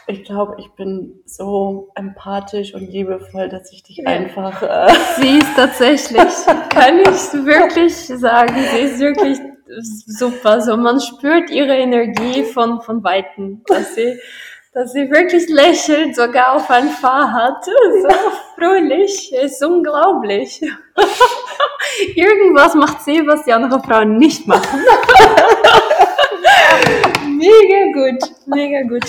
ich 0.08 0.24
glaube, 0.24 0.56
ich 0.60 0.70
bin 0.72 1.22
so 1.26 1.89
empathisch 1.96 2.74
und 2.74 2.89
liebevoll, 2.89 3.50
dass 3.50 3.72
ich 3.74 3.84
dich 3.84 3.98
Ja. 3.98 4.10
einfach 4.10 4.62
äh, 4.62 4.93
Sie 5.20 5.39
ist 5.39 5.56
tatsächlich, 5.56 6.24
kann 6.70 7.00
ich 7.00 7.34
wirklich 7.46 7.93
sagen, 7.96 8.56
sie 8.72 8.80
ist 8.80 9.00
wirklich 9.00 9.38
super. 10.08 10.62
So, 10.62 10.78
man 10.78 11.02
spürt 11.02 11.50
ihre 11.50 11.76
Energie 11.76 12.46
von, 12.46 12.82
von 12.82 13.04
Weitem, 13.04 13.63
dass 13.67 13.96
sie, 13.96 14.17
dass 14.74 14.93
sie 14.93 15.12
wirklich 15.12 15.50
lächelt, 15.50 16.15
sogar 16.15 16.54
auf 16.56 16.70
ein 16.70 16.88
Fahrrad. 16.88 17.65
So 17.65 18.10
fröhlich, 18.56 19.34
ist 19.34 19.62
unglaublich. 19.63 20.62
Irgendwas 22.15 22.76
macht 22.76 23.02
sie, 23.04 23.28
was 23.28 23.43
die 23.43 23.52
anderen 23.52 23.84
Frauen 23.84 24.17
nicht 24.17 24.48
machen. 24.48 24.80
mega 27.38 27.91
gut, 27.93 28.32
mega 28.46 28.82
gut. 28.88 29.04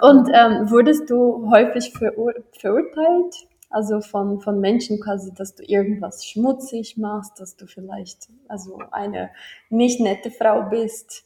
Und 0.00 0.28
ähm, 0.32 0.70
wurdest 0.70 1.10
du 1.10 1.50
häufig 1.50 1.92
verur 1.92 2.34
verurteilt? 2.52 3.46
Also 3.68 4.00
von, 4.00 4.40
von 4.40 4.60
Menschen 4.60 5.00
quasi, 5.00 5.34
dass 5.34 5.54
du 5.54 5.62
irgendwas 5.64 6.24
schmutzig 6.24 6.96
machst, 6.96 7.40
dass 7.40 7.56
du 7.56 7.66
vielleicht 7.66 8.28
also 8.48 8.78
eine 8.90 9.30
nicht 9.70 10.00
nette 10.00 10.30
Frau 10.30 10.62
bist. 10.70 11.24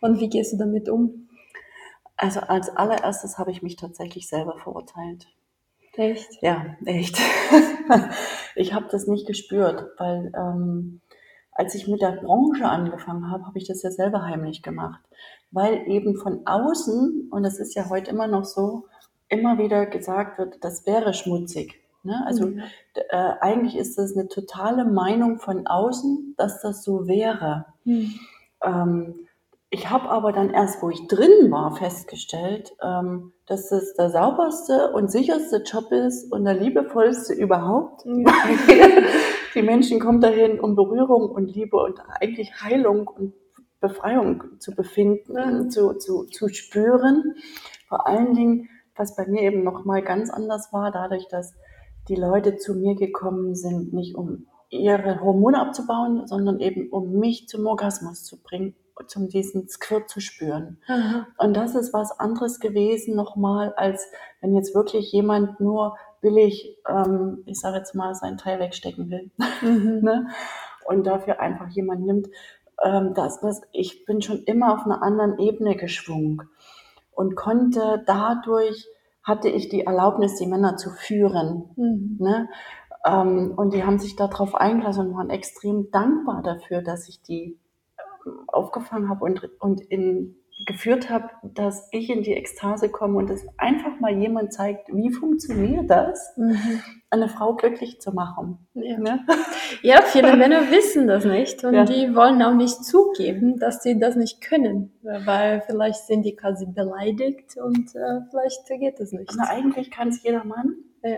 Und 0.00 0.18
wie 0.18 0.28
gehst 0.28 0.52
du 0.52 0.56
damit 0.56 0.88
um? 0.88 1.28
Also 2.16 2.40
als 2.40 2.74
allererstes 2.76 3.38
habe 3.38 3.50
ich 3.50 3.62
mich 3.62 3.76
tatsächlich 3.76 4.28
selber 4.28 4.58
verurteilt. 4.58 5.26
Echt? 5.94 6.40
Ja, 6.40 6.76
echt. 6.86 7.18
ich 8.54 8.72
habe 8.72 8.86
das 8.90 9.06
nicht 9.06 9.26
gespürt, 9.26 9.90
weil 9.98 10.32
ähm, 10.34 11.02
als 11.52 11.74
ich 11.74 11.86
mit 11.86 12.00
der 12.00 12.12
Branche 12.12 12.64
angefangen 12.64 13.30
habe, 13.30 13.46
habe 13.46 13.58
ich 13.58 13.68
das 13.68 13.82
ja 13.82 13.90
selber 13.90 14.22
heimlich 14.22 14.62
gemacht. 14.62 15.02
Weil 15.52 15.86
eben 15.86 16.16
von 16.16 16.46
außen, 16.46 17.28
und 17.30 17.42
das 17.42 17.58
ist 17.60 17.74
ja 17.74 17.88
heute 17.88 18.10
immer 18.10 18.26
noch 18.26 18.44
so, 18.44 18.86
immer 19.28 19.58
wieder 19.58 19.86
gesagt 19.86 20.38
wird, 20.38 20.62
das 20.64 20.86
wäre 20.86 21.14
schmutzig. 21.14 21.80
Ne? 22.02 22.20
Also 22.26 22.46
Mhm. 22.46 22.62
äh, 22.94 23.32
eigentlich 23.40 23.76
ist 23.76 23.96
das 23.96 24.16
eine 24.16 24.28
totale 24.28 24.84
Meinung 24.84 25.38
von 25.38 25.66
außen, 25.66 26.34
dass 26.36 26.60
das 26.60 26.82
so 26.82 27.06
wäre. 27.06 27.66
Hm. 27.84 28.10
Ähm, 28.64 29.14
ich 29.70 29.88
habe 29.88 30.10
aber 30.10 30.32
dann 30.32 30.50
erst, 30.50 30.82
wo 30.82 30.90
ich 30.90 31.06
drin 31.06 31.50
war, 31.50 31.74
festgestellt, 31.76 32.74
ähm, 32.82 33.32
dass 33.46 33.68
das 33.70 33.94
der 33.94 34.10
sauberste 34.10 34.92
und 34.92 35.10
sicherste 35.10 35.62
Job 35.62 35.90
ist 35.92 36.30
und 36.32 36.44
der 36.44 36.54
liebevollste 36.54 37.32
überhaupt. 37.34 38.04
Die 39.54 39.62
Menschen 39.62 40.00
kommen 40.00 40.20
dahin, 40.20 40.60
um 40.60 40.74
Berührung 40.76 41.30
und 41.30 41.54
Liebe 41.54 41.76
und 41.76 42.00
eigentlich 42.20 42.62
Heilung 42.62 43.06
und 43.08 43.32
Befreiung 43.82 44.44
zu 44.58 44.74
befinden, 44.74 45.34
Mhm. 45.64 45.70
zu, 45.70 45.92
zu, 45.98 46.24
zu 46.24 46.48
spüren. 46.48 47.34
Vor 47.88 48.06
allen 48.06 48.32
Dingen, 48.34 48.70
was 48.96 49.14
bei 49.16 49.26
mir 49.26 49.42
eben 49.42 49.62
nochmal 49.64 50.00
ganz 50.02 50.30
anders 50.30 50.72
war, 50.72 50.90
dadurch, 50.90 51.28
dass 51.28 51.52
die 52.08 52.16
Leute 52.16 52.56
zu 52.56 52.74
mir 52.74 52.94
gekommen 52.94 53.54
sind, 53.54 53.92
nicht 53.92 54.14
um 54.16 54.46
ihre 54.70 55.20
Hormone 55.20 55.60
abzubauen, 55.60 56.26
sondern 56.26 56.58
eben 56.60 56.88
um 56.88 57.12
mich 57.18 57.46
zum 57.48 57.66
Orgasmus 57.66 58.24
zu 58.24 58.42
bringen, 58.42 58.74
um 59.16 59.28
diesen 59.28 59.68
Squirt 59.68 60.08
zu 60.08 60.20
spüren. 60.20 60.78
Aha. 60.88 61.26
Und 61.36 61.54
das 61.54 61.74
ist 61.74 61.92
was 61.92 62.18
anderes 62.18 62.60
gewesen 62.60 63.14
nochmal, 63.14 63.74
als 63.76 64.06
wenn 64.40 64.54
jetzt 64.54 64.74
wirklich 64.74 65.12
jemand 65.12 65.60
nur 65.60 65.96
billig, 66.22 66.78
ähm, 66.88 67.42
ich 67.46 67.58
sage 67.60 67.78
jetzt 67.78 67.94
mal, 67.94 68.14
sein 68.14 68.38
Teil 68.38 68.60
wegstecken 68.60 69.10
will 69.10 69.30
Mhm. 69.60 70.00
ne? 70.04 70.28
und 70.86 71.06
dafür 71.06 71.40
einfach 71.40 71.68
jemand 71.68 72.06
nimmt. 72.06 72.28
Ähm, 72.82 73.14
dass, 73.14 73.40
dass 73.40 73.62
ich 73.72 74.04
bin 74.04 74.22
schon 74.22 74.42
immer 74.44 74.74
auf 74.74 74.84
einer 74.84 75.02
anderen 75.02 75.38
Ebene 75.38 75.76
geschwungen 75.76 76.48
und 77.12 77.36
konnte 77.36 78.02
dadurch 78.06 78.88
hatte 79.22 79.48
ich 79.48 79.68
die 79.68 79.82
Erlaubnis, 79.82 80.36
die 80.36 80.46
Männer 80.46 80.76
zu 80.76 80.90
führen. 80.90 81.70
Mhm. 81.76 82.16
Ne? 82.18 82.48
Ähm, 83.06 83.52
und 83.56 83.72
die 83.72 83.84
haben 83.84 83.98
sich 83.98 84.16
darauf 84.16 84.54
eingelassen 84.54 85.08
und 85.08 85.16
waren 85.16 85.30
extrem 85.30 85.90
dankbar 85.90 86.42
dafür, 86.42 86.82
dass 86.82 87.08
ich 87.08 87.22
die 87.22 87.58
ähm, 88.26 88.44
aufgefangen 88.48 89.08
habe 89.08 89.24
und, 89.24 89.48
und 89.60 89.80
in, 89.80 90.36
geführt 90.66 91.10
habe, 91.10 91.30
dass 91.42 91.88
ich 91.92 92.10
in 92.10 92.22
die 92.22 92.34
Ekstase 92.34 92.88
komme 92.88 93.18
und 93.18 93.30
dass 93.30 93.44
einfach 93.58 93.98
mal 94.00 94.16
jemand 94.16 94.52
zeigt, 94.52 94.88
wie 94.88 95.12
funktioniert 95.12 95.90
das, 95.90 96.34
mhm. 96.36 96.80
eine 97.10 97.28
Frau 97.28 97.54
glücklich 97.54 98.00
zu 98.00 98.12
machen. 98.12 98.66
Ja. 98.74 98.98
Ne? 98.98 99.26
ja, 99.82 100.02
viele 100.02 100.36
Männer 100.36 100.70
wissen 100.70 101.06
das 101.06 101.24
nicht 101.24 101.64
und 101.64 101.74
ja. 101.74 101.84
die 101.84 102.14
wollen 102.14 102.42
auch 102.42 102.54
nicht 102.54 102.84
zugeben, 102.84 103.58
dass 103.58 103.82
sie 103.82 103.98
das 103.98 104.16
nicht 104.16 104.40
können, 104.40 104.92
weil 105.02 105.62
vielleicht 105.62 106.06
sind 106.06 106.22
die 106.24 106.36
quasi 106.36 106.66
beleidigt 106.66 107.56
und 107.56 107.94
äh, 107.94 108.20
vielleicht 108.30 108.66
geht 108.66 109.00
es 109.00 109.12
nicht. 109.12 109.32
Na, 109.36 109.48
eigentlich 109.48 109.90
kann 109.90 110.08
es 110.08 110.22
jeder 110.22 110.44
Mann. 110.44 110.76
Ja 111.02 111.16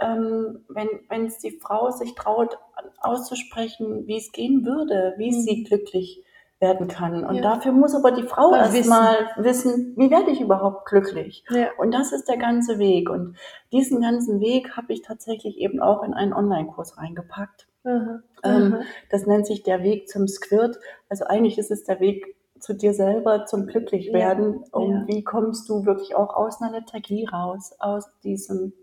ähm, 0.00 0.64
wenn 0.68 0.88
wenn 1.08 1.26
es 1.26 1.38
die 1.38 1.58
Frau 1.60 1.90
sich 1.90 2.14
traut 2.14 2.58
auszusprechen, 3.00 4.06
wie 4.06 4.16
es 4.16 4.32
gehen 4.32 4.64
würde, 4.64 5.14
wie 5.18 5.30
mhm. 5.30 5.40
sie 5.40 5.62
glücklich 5.64 6.24
werden 6.60 6.88
kann. 6.88 7.24
Und 7.24 7.36
ja. 7.36 7.42
dafür 7.42 7.72
muss 7.72 7.94
aber 7.94 8.12
die 8.12 8.22
Frau 8.22 8.54
erstmal 8.54 9.30
wissen. 9.36 9.44
wissen, 9.44 9.94
wie 9.96 10.10
werde 10.10 10.30
ich 10.30 10.40
überhaupt 10.40 10.86
glücklich? 10.86 11.44
Ja. 11.50 11.68
Und 11.78 11.92
das 11.92 12.12
ist 12.12 12.28
der 12.28 12.36
ganze 12.36 12.78
Weg. 12.78 13.08
Und 13.08 13.36
diesen 13.72 14.02
ganzen 14.02 14.40
Weg 14.40 14.76
habe 14.76 14.92
ich 14.92 15.02
tatsächlich 15.02 15.58
eben 15.58 15.80
auch 15.80 16.02
in 16.02 16.12
einen 16.12 16.34
Online-Kurs 16.34 16.98
reingepackt. 16.98 17.66
Mhm. 17.84 18.22
Ähm, 18.44 18.68
mhm. 18.68 18.78
Das 19.10 19.26
nennt 19.26 19.46
sich 19.46 19.62
der 19.62 19.82
Weg 19.82 20.08
zum 20.08 20.28
Squirt. 20.28 20.78
Also 21.08 21.24
eigentlich 21.24 21.58
ist 21.58 21.70
es 21.70 21.84
der 21.84 21.98
Weg 21.98 22.36
zu 22.58 22.74
dir 22.74 22.92
selber 22.92 23.46
zum 23.46 23.66
Glücklichwerden. 23.66 24.60
Ja. 24.60 24.68
Um 24.72 25.06
wie 25.06 25.24
kommst 25.24 25.68
du 25.70 25.86
wirklich 25.86 26.14
auch 26.14 26.34
aus 26.34 26.60
einer 26.60 26.72
Lethargie 26.72 27.24
raus, 27.24 27.74
aus 27.78 28.10
diesem 28.22 28.74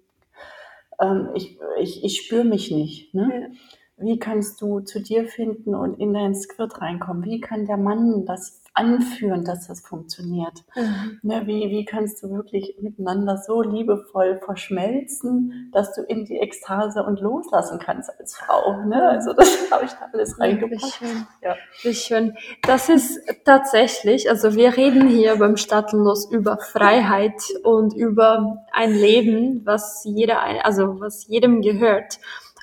ähm, 1.00 1.30
ich, 1.36 1.60
ich, 1.80 2.04
ich 2.04 2.22
spüre 2.22 2.44
mich 2.44 2.72
nicht. 2.72 3.14
Ne? 3.14 3.52
Wie 4.00 4.20
kannst 4.20 4.62
du 4.62 4.80
zu 4.82 5.02
dir 5.02 5.28
finden 5.28 5.74
und 5.74 6.00
in 6.00 6.14
dein 6.14 6.36
Squirt 6.36 6.82
reinkommen? 6.82 7.24
Wie 7.24 7.42
kann 7.42 7.66
der 7.66 7.78
Mann 7.78 8.26
das 8.28 8.62
anführen, 8.76 9.44
dass 9.44 9.68
das 9.68 9.82
funktioniert? 9.82 10.64
Mhm. 10.76 11.20
Ne, 11.24 11.48
wie, 11.48 11.72
wie 11.72 11.84
kannst 11.84 12.22
du 12.22 12.30
wirklich 12.30 12.78
miteinander 12.80 13.38
so 13.38 13.64
liebevoll 13.64 14.40
verschmelzen, 14.46 15.72
dass 15.74 15.96
du 15.96 16.04
in 16.04 16.26
die 16.26 16.38
Ekstase 16.38 17.04
und 17.04 17.20
loslassen 17.22 17.80
kannst 17.80 18.12
als 18.20 18.38
Frau? 18.38 18.84
Ne? 18.86 19.02
Also 19.02 19.34
das 19.34 19.72
habe 19.72 19.86
ich 19.86 19.92
da 19.94 20.10
alles 20.14 20.40
reingepackt. 20.40 20.84
Wie 20.84 20.92
schön. 20.92 21.28
Ja. 21.42 21.56
Wie 21.82 21.94
schön. 21.96 22.38
Das 22.68 22.90
ist 22.90 23.20
tatsächlich, 23.46 24.30
also 24.30 24.54
wir 24.54 24.78
reden 24.78 25.08
hier 25.08 25.38
beim 25.38 25.58
Stadtlos 25.58 26.30
über 26.30 26.60
Freiheit 26.60 27.42
und 27.64 27.96
über 27.96 28.64
ein 28.72 28.94
Leben, 28.94 29.66
was 29.66 30.04
jeder, 30.04 30.40
also 30.64 31.00
was 31.00 31.26
jedem 31.28 31.64
gehört. 31.64 32.20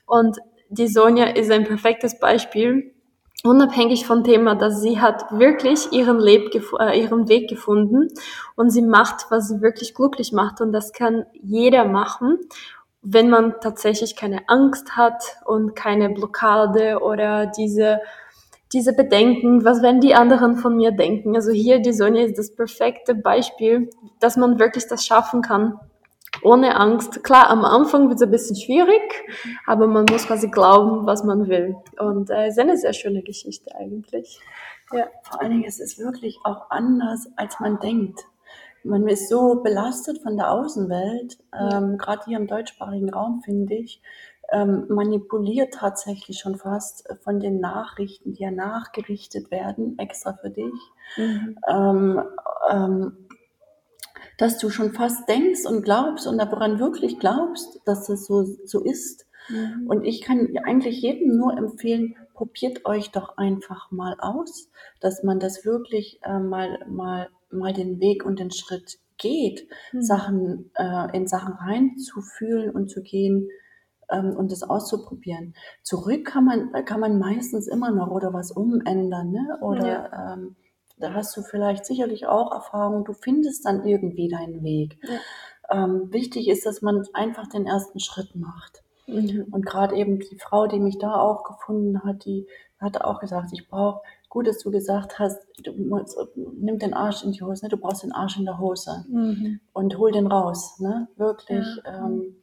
Und 0.06 0.38
die 0.74 0.88
Sonja 0.88 1.26
ist 1.26 1.50
ein 1.50 1.64
perfektes 1.64 2.18
Beispiel, 2.18 2.92
unabhängig 3.44 4.06
vom 4.06 4.24
Thema, 4.24 4.54
dass 4.54 4.80
sie 4.80 5.00
hat 5.00 5.30
wirklich 5.30 5.92
ihren, 5.92 6.18
Leb 6.18 6.54
äh, 6.80 7.00
ihren 7.00 7.28
Weg 7.28 7.48
gefunden 7.48 8.08
und 8.56 8.70
sie 8.70 8.82
macht, 8.82 9.26
was 9.30 9.48
sie 9.48 9.60
wirklich 9.60 9.94
glücklich 9.94 10.32
macht 10.32 10.60
und 10.60 10.72
das 10.72 10.92
kann 10.92 11.26
jeder 11.32 11.84
machen, 11.84 12.38
wenn 13.02 13.28
man 13.28 13.54
tatsächlich 13.60 14.16
keine 14.16 14.48
Angst 14.48 14.96
hat 14.96 15.36
und 15.44 15.76
keine 15.76 16.08
Blockade 16.10 17.00
oder 17.02 17.46
diese 17.46 18.00
diese 18.72 18.92
Bedenken, 18.92 19.64
was 19.64 19.82
werden 19.82 20.00
die 20.00 20.16
anderen 20.16 20.56
von 20.56 20.74
mir 20.74 20.90
denken? 20.90 21.36
Also 21.36 21.52
hier 21.52 21.78
die 21.78 21.92
Sonja 21.92 22.24
ist 22.24 22.38
das 22.38 22.56
perfekte 22.56 23.14
Beispiel, 23.14 23.88
dass 24.18 24.36
man 24.36 24.58
wirklich 24.58 24.88
das 24.88 25.06
schaffen 25.06 25.42
kann, 25.42 25.78
ohne 26.44 26.78
Angst. 26.78 27.24
Klar, 27.24 27.50
am 27.50 27.64
Anfang 27.64 28.08
wird 28.08 28.16
es 28.16 28.22
ein 28.22 28.30
bisschen 28.30 28.56
schwierig, 28.56 29.02
aber 29.66 29.86
man 29.86 30.04
muss 30.10 30.26
quasi 30.26 30.48
glauben, 30.48 31.06
was 31.06 31.24
man 31.24 31.48
will. 31.48 31.76
Und 31.98 32.30
äh, 32.30 32.48
ist 32.48 32.58
eine 32.58 32.76
sehr 32.76 32.92
schöne 32.92 33.22
Geschichte 33.22 33.74
eigentlich. 33.74 34.40
Ja. 34.92 35.06
Vor 35.22 35.40
allen 35.40 35.50
Dingen, 35.50 35.64
es 35.64 35.80
ist 35.80 35.98
wirklich 35.98 36.38
auch 36.44 36.70
anders, 36.70 37.28
als 37.36 37.58
man 37.60 37.80
denkt. 37.80 38.20
Man 38.84 39.08
ist 39.08 39.30
so 39.30 39.62
belastet 39.62 40.22
von 40.22 40.36
der 40.36 40.50
Außenwelt, 40.50 41.38
ähm, 41.58 41.96
gerade 41.96 42.22
hier 42.26 42.36
im 42.36 42.46
deutschsprachigen 42.46 43.08
Raum, 43.08 43.40
finde 43.42 43.74
ich, 43.74 44.02
ähm, 44.52 44.84
manipuliert 44.88 45.72
tatsächlich 45.72 46.38
schon 46.38 46.56
fast 46.56 47.08
von 47.22 47.40
den 47.40 47.60
Nachrichten, 47.60 48.34
die 48.34 48.42
ja 48.42 48.50
nachgerichtet 48.50 49.50
werden, 49.50 49.98
extra 49.98 50.34
für 50.34 50.50
dich. 50.50 50.74
Mhm. 51.16 51.56
Ähm, 51.66 52.22
ähm, 52.70 53.23
dass 54.38 54.58
du 54.58 54.70
schon 54.70 54.92
fast 54.92 55.28
denkst 55.28 55.66
und 55.66 55.82
glaubst 55.82 56.26
und 56.26 56.38
daran 56.38 56.78
wirklich 56.78 57.18
glaubst, 57.18 57.80
dass 57.84 58.06
das 58.06 58.26
so, 58.26 58.44
so 58.64 58.82
ist. 58.82 59.26
Mhm. 59.48 59.86
Und 59.88 60.04
ich 60.04 60.22
kann 60.22 60.56
eigentlich 60.64 61.00
jedem 61.02 61.36
nur 61.36 61.56
empfehlen, 61.56 62.16
probiert 62.34 62.84
euch 62.84 63.10
doch 63.10 63.36
einfach 63.36 63.90
mal 63.90 64.16
aus, 64.18 64.70
dass 65.00 65.22
man 65.22 65.38
das 65.38 65.64
wirklich 65.64 66.20
äh, 66.24 66.38
mal, 66.38 66.84
mal, 66.88 67.28
mal 67.50 67.72
den 67.72 68.00
Weg 68.00 68.24
und 68.24 68.38
den 68.38 68.50
Schritt 68.50 68.98
geht, 69.18 69.68
mhm. 69.92 70.02
Sachen, 70.02 70.70
äh, 70.74 71.16
in 71.16 71.26
Sachen 71.26 71.54
reinzufühlen 71.54 72.70
und 72.70 72.90
zu 72.90 73.02
gehen 73.02 73.48
ähm, 74.10 74.34
und 74.36 74.50
das 74.50 74.62
auszuprobieren. 74.62 75.54
Zurück 75.82 76.24
kann 76.24 76.44
man, 76.44 76.72
kann 76.84 77.00
man 77.00 77.18
meistens 77.18 77.68
immer 77.68 77.90
noch 77.90 78.10
oder 78.10 78.32
was 78.32 78.50
umändern, 78.50 79.30
ne? 79.30 79.58
oder 79.60 79.86
ja. 79.86 80.34
ähm, 80.34 80.56
da 80.96 81.12
hast 81.12 81.36
du 81.36 81.42
vielleicht 81.42 81.86
sicherlich 81.86 82.26
auch 82.26 82.52
Erfahrung, 82.52 83.04
du 83.04 83.12
findest 83.12 83.64
dann 83.64 83.84
irgendwie 83.84 84.28
deinen 84.28 84.62
Weg. 84.62 84.98
Ja. 85.02 85.84
Ähm, 85.84 86.12
wichtig 86.12 86.48
ist, 86.48 86.66
dass 86.66 86.82
man 86.82 87.06
einfach 87.14 87.48
den 87.48 87.66
ersten 87.66 88.00
Schritt 88.00 88.34
macht. 88.36 88.82
Mhm. 89.06 89.46
Und 89.50 89.66
gerade 89.66 89.96
eben 89.96 90.18
die 90.18 90.38
Frau, 90.38 90.66
die 90.66 90.78
mich 90.78 90.98
da 90.98 91.14
auch 91.14 91.44
gefunden 91.44 92.02
hat, 92.04 92.24
die 92.24 92.46
hatte 92.78 93.06
auch 93.06 93.20
gesagt, 93.20 93.50
ich 93.52 93.68
brauche, 93.68 94.00
gut, 94.28 94.46
dass 94.46 94.58
du 94.58 94.70
gesagt 94.70 95.18
hast, 95.18 95.40
du 95.62 95.72
nimm 96.36 96.78
den 96.78 96.94
Arsch 96.94 97.24
in 97.24 97.32
die 97.32 97.42
Hose, 97.42 97.64
ne? 97.64 97.70
du 97.70 97.76
brauchst 97.76 98.02
den 98.02 98.12
Arsch 98.12 98.38
in 98.38 98.44
der 98.44 98.58
Hose 98.58 99.04
mhm. 99.08 99.60
und 99.72 99.96
hol 99.96 100.12
den 100.12 100.26
raus, 100.26 100.80
ne? 100.80 101.08
Wirklich. 101.16 101.66
Ja. 101.84 102.06
Ähm, 102.06 102.36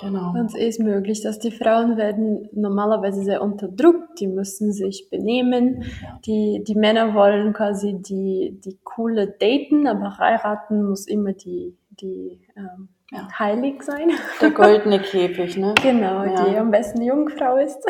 Genau. 0.00 0.30
Und 0.30 0.46
es 0.46 0.54
ist 0.54 0.80
möglich, 0.80 1.22
dass 1.22 1.38
die 1.38 1.52
Frauen 1.52 1.96
werden 1.96 2.48
normalerweise 2.52 3.22
sehr 3.22 3.42
unterdrückt, 3.42 4.18
die 4.20 4.26
müssen 4.26 4.72
sich 4.72 5.08
benehmen, 5.10 5.84
ja. 6.02 6.18
die, 6.26 6.64
die 6.66 6.74
Männer 6.74 7.14
wollen 7.14 7.52
quasi 7.52 7.94
die, 8.00 8.58
die 8.64 8.78
coole 8.82 9.28
daten, 9.28 9.86
aber 9.86 10.18
heiraten 10.18 10.84
muss 10.84 11.06
immer 11.06 11.32
die, 11.32 11.76
die 11.90 12.40
ähm, 12.56 12.88
ja. 13.12 13.28
heilig 13.38 13.82
sein. 13.82 14.10
Der 14.40 14.50
goldene 14.50 14.98
Käfig, 15.00 15.56
ne? 15.56 15.74
Genau, 15.82 16.24
ja. 16.24 16.44
die 16.44 16.56
am 16.56 16.70
besten 16.70 17.02
Jungfrau 17.02 17.56
ist. 17.56 17.78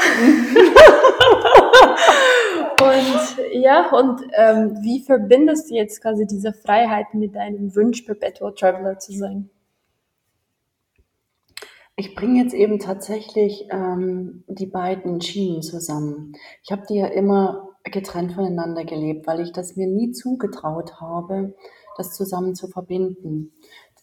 und 2.82 3.36
ja, 3.52 3.90
und 3.90 4.20
ähm, 4.34 4.76
wie 4.82 5.00
verbindest 5.00 5.70
du 5.70 5.74
jetzt 5.74 6.02
quasi 6.02 6.26
diese 6.26 6.52
Freiheit 6.52 7.14
mit 7.14 7.34
deinem 7.34 7.74
Wunsch, 7.74 8.02
Perpetual 8.02 8.54
Traveler 8.54 8.98
zu 8.98 9.12
sein? 9.12 9.48
Ich 11.96 12.16
bringe 12.16 12.42
jetzt 12.42 12.54
eben 12.54 12.80
tatsächlich 12.80 13.68
ähm, 13.70 14.42
die 14.48 14.66
beiden 14.66 15.20
Schienen 15.20 15.62
zusammen. 15.62 16.32
Ich 16.64 16.72
habe 16.72 16.82
die 16.88 16.96
ja 16.96 17.06
immer 17.06 17.68
getrennt 17.84 18.32
voneinander 18.32 18.84
gelebt, 18.84 19.26
weil 19.26 19.40
ich 19.40 19.52
das 19.52 19.76
mir 19.76 19.86
nie 19.86 20.10
zugetraut 20.10 21.00
habe, 21.00 21.54
das 21.96 22.14
zusammen 22.14 22.56
zu 22.56 22.66
verbinden. 22.66 23.52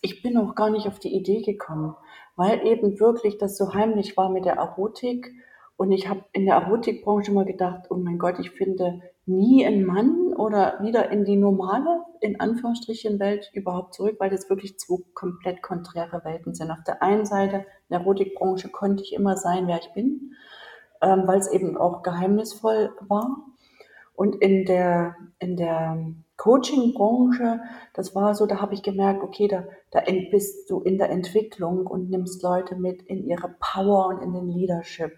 Ich 0.02 0.22
bin 0.24 0.38
auch 0.38 0.56
gar 0.56 0.70
nicht 0.70 0.88
auf 0.88 1.00
die 1.00 1.14
Idee 1.14 1.42
gekommen, 1.42 1.96
weil 2.38 2.66
eben 2.66 3.00
wirklich 3.00 3.38
das 3.38 3.58
so 3.58 3.74
heimlich 3.74 4.16
war 4.16 4.30
mit 4.30 4.46
der 4.46 4.56
Erotik. 4.56 5.32
Und 5.76 5.92
ich 5.92 6.08
habe 6.08 6.24
in 6.32 6.46
der 6.46 6.56
Erotikbranche 6.56 7.32
immer 7.32 7.44
gedacht, 7.44 7.88
oh 7.90 7.96
mein 7.96 8.20
Gott, 8.20 8.40
ich 8.40 8.52
finde 8.52 9.02
nie 9.26 9.66
einen 9.66 9.86
Mann 9.86 10.34
oder 10.36 10.80
wieder 10.82 11.10
in 11.12 11.26
die 11.26 11.36
normale, 11.36 12.04
in 12.22 12.40
Anführungsstrichen, 12.40 13.20
Welt 13.20 13.50
überhaupt 13.54 13.94
zurück, 13.94 14.16
weil 14.20 14.30
das 14.30 14.50
wirklich 14.50 14.78
zwei 14.80 14.98
komplett 15.14 15.62
konträre 15.62 16.24
Welten 16.24 16.54
sind. 16.54 16.72
Auf 16.72 16.84
der 16.86 17.02
einen 17.04 17.26
Seite, 17.26 17.66
der 17.92 18.00
Erotikbranche 18.00 18.70
konnte 18.70 19.04
ich 19.04 19.14
immer 19.14 19.38
sein, 19.38 19.68
wer 19.68 19.80
ich 19.80 19.94
bin, 19.94 20.34
ähm, 21.02 21.24
weil 21.26 21.40
es 21.40 21.52
eben 21.52 21.78
auch 21.78 22.04
geheimnisvoll 22.04 22.92
war. 23.08 23.46
Und 24.16 24.36
in 24.36 24.66
der, 24.66 25.16
in 25.40 25.58
der 25.58 25.98
Coaching-Branche, 26.38 27.60
das 27.94 28.16
war 28.16 28.36
so, 28.36 28.46
da 28.46 28.62
habe 28.62 28.74
ich 28.74 28.84
gemerkt, 28.84 29.24
okay, 29.24 29.48
da, 29.48 29.64
da 29.92 30.02
bist 30.32 30.70
du 30.70 30.80
in 30.80 30.98
der 30.98 31.10
Entwicklung 31.10 31.86
und 31.88 32.10
nimmst 32.10 32.42
Leute 32.44 32.76
mit 32.76 33.02
in 33.04 33.24
ihre 33.24 33.56
Power 33.60 34.08
und 34.08 34.22
in 34.22 34.34
den 34.34 34.50
Leadership. 34.50 35.12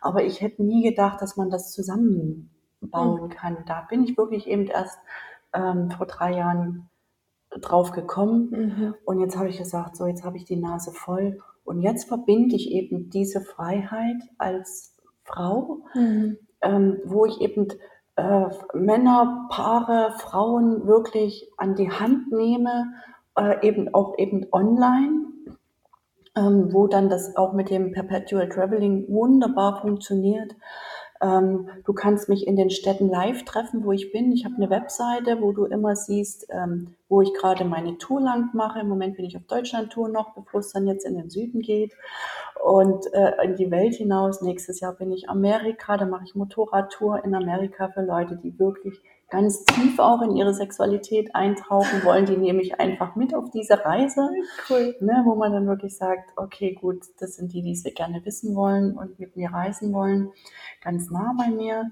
Aber 0.00 0.24
ich 0.24 0.40
hätte 0.40 0.62
nie 0.62 0.82
gedacht, 0.82 1.22
dass 1.22 1.36
man 1.36 1.50
das 1.50 1.72
zusammen 1.72 2.50
bauen 2.80 3.28
kann. 3.28 3.58
Da 3.66 3.86
bin 3.88 4.04
ich 4.04 4.18
wirklich 4.18 4.46
eben 4.46 4.66
erst 4.66 4.98
ähm, 5.52 5.90
vor 5.90 6.06
drei 6.06 6.34
Jahren 6.34 6.90
drauf 7.60 7.92
gekommen. 7.92 8.50
Mhm. 8.50 8.94
Und 9.04 9.20
jetzt 9.20 9.36
habe 9.36 9.48
ich 9.48 9.58
gesagt, 9.58 9.96
so 9.96 10.06
jetzt 10.06 10.24
habe 10.24 10.36
ich 10.36 10.44
die 10.44 10.56
Nase 10.56 10.92
voll. 10.92 11.40
Und 11.64 11.80
jetzt 11.82 12.08
verbinde 12.08 12.56
ich 12.56 12.70
eben 12.70 13.10
diese 13.10 13.40
Freiheit 13.40 14.22
als 14.38 14.96
Frau, 15.24 15.80
mhm. 15.94 16.38
ähm, 16.60 16.98
wo 17.04 17.24
ich 17.24 17.40
eben 17.40 17.68
äh, 18.16 18.46
Männer, 18.74 19.48
Paare, 19.50 20.14
Frauen 20.18 20.86
wirklich 20.86 21.50
an 21.56 21.74
die 21.74 21.90
Hand 21.90 22.30
nehme, 22.30 22.92
äh, 23.36 23.66
eben 23.66 23.92
auch 23.94 24.16
eben 24.18 24.46
online, 24.52 25.26
ähm, 26.36 26.72
wo 26.72 26.86
dann 26.86 27.08
das 27.08 27.36
auch 27.36 27.52
mit 27.52 27.70
dem 27.70 27.92
Perpetual 27.92 28.48
Traveling 28.48 29.08
wunderbar 29.08 29.80
funktioniert. 29.80 30.54
Ähm, 31.22 31.68
du 31.84 31.92
kannst 31.92 32.28
mich 32.28 32.46
in 32.46 32.56
den 32.56 32.70
Städten 32.70 33.08
live 33.08 33.44
treffen, 33.44 33.84
wo 33.84 33.92
ich 33.92 34.12
bin. 34.12 34.32
Ich 34.32 34.44
habe 34.44 34.56
eine 34.56 34.70
Webseite, 34.70 35.40
wo 35.40 35.52
du 35.52 35.64
immer 35.64 35.96
siehst, 35.96 36.46
ähm, 36.50 36.94
wo 37.08 37.22
ich 37.22 37.32
gerade 37.34 37.64
meine 37.64 37.98
Tour 37.98 38.20
lang 38.20 38.50
mache. 38.52 38.80
Im 38.80 38.88
Moment 38.88 39.16
bin 39.16 39.24
ich 39.24 39.36
auf 39.36 39.44
Deutschland-Tour 39.44 40.08
noch, 40.08 40.34
bevor 40.34 40.60
es 40.60 40.72
dann 40.72 40.86
jetzt 40.86 41.06
in 41.06 41.14
den 41.14 41.30
Süden 41.30 41.60
geht 41.60 41.94
und 42.62 43.06
äh, 43.12 43.44
in 43.44 43.56
die 43.56 43.70
Welt 43.70 43.94
hinaus. 43.94 44.42
Nächstes 44.42 44.80
Jahr 44.80 44.94
bin 44.94 45.12
ich 45.12 45.28
Amerika, 45.28 45.96
da 45.96 46.06
mache 46.06 46.24
ich 46.24 46.34
Motorradtour 46.34 47.24
in 47.24 47.34
Amerika 47.34 47.88
für 47.88 48.02
Leute, 48.02 48.36
die 48.36 48.58
wirklich 48.58 49.00
ganz 49.30 49.64
tief 49.64 49.98
auch 49.98 50.22
in 50.22 50.36
ihre 50.36 50.54
Sexualität 50.54 51.34
eintauchen 51.34 52.04
wollen. 52.04 52.26
Die 52.26 52.36
nehme 52.36 52.62
ich 52.62 52.80
einfach 52.80 53.16
mit 53.16 53.34
auf 53.34 53.50
diese 53.50 53.84
Reise, 53.84 54.30
cool. 54.70 54.96
ne, 55.00 55.22
wo 55.24 55.34
man 55.34 55.52
dann 55.52 55.66
wirklich 55.66 55.96
sagt, 55.96 56.30
okay, 56.36 56.74
gut, 56.74 57.02
das 57.18 57.36
sind 57.36 57.52
die, 57.52 57.62
die 57.62 57.74
sie 57.74 57.92
gerne 57.92 58.24
wissen 58.24 58.54
wollen 58.54 58.96
und 58.96 59.18
mit 59.18 59.36
mir 59.36 59.50
reisen 59.50 59.92
wollen, 59.92 60.30
ganz 60.82 61.10
nah 61.10 61.34
bei 61.36 61.50
mir. 61.50 61.90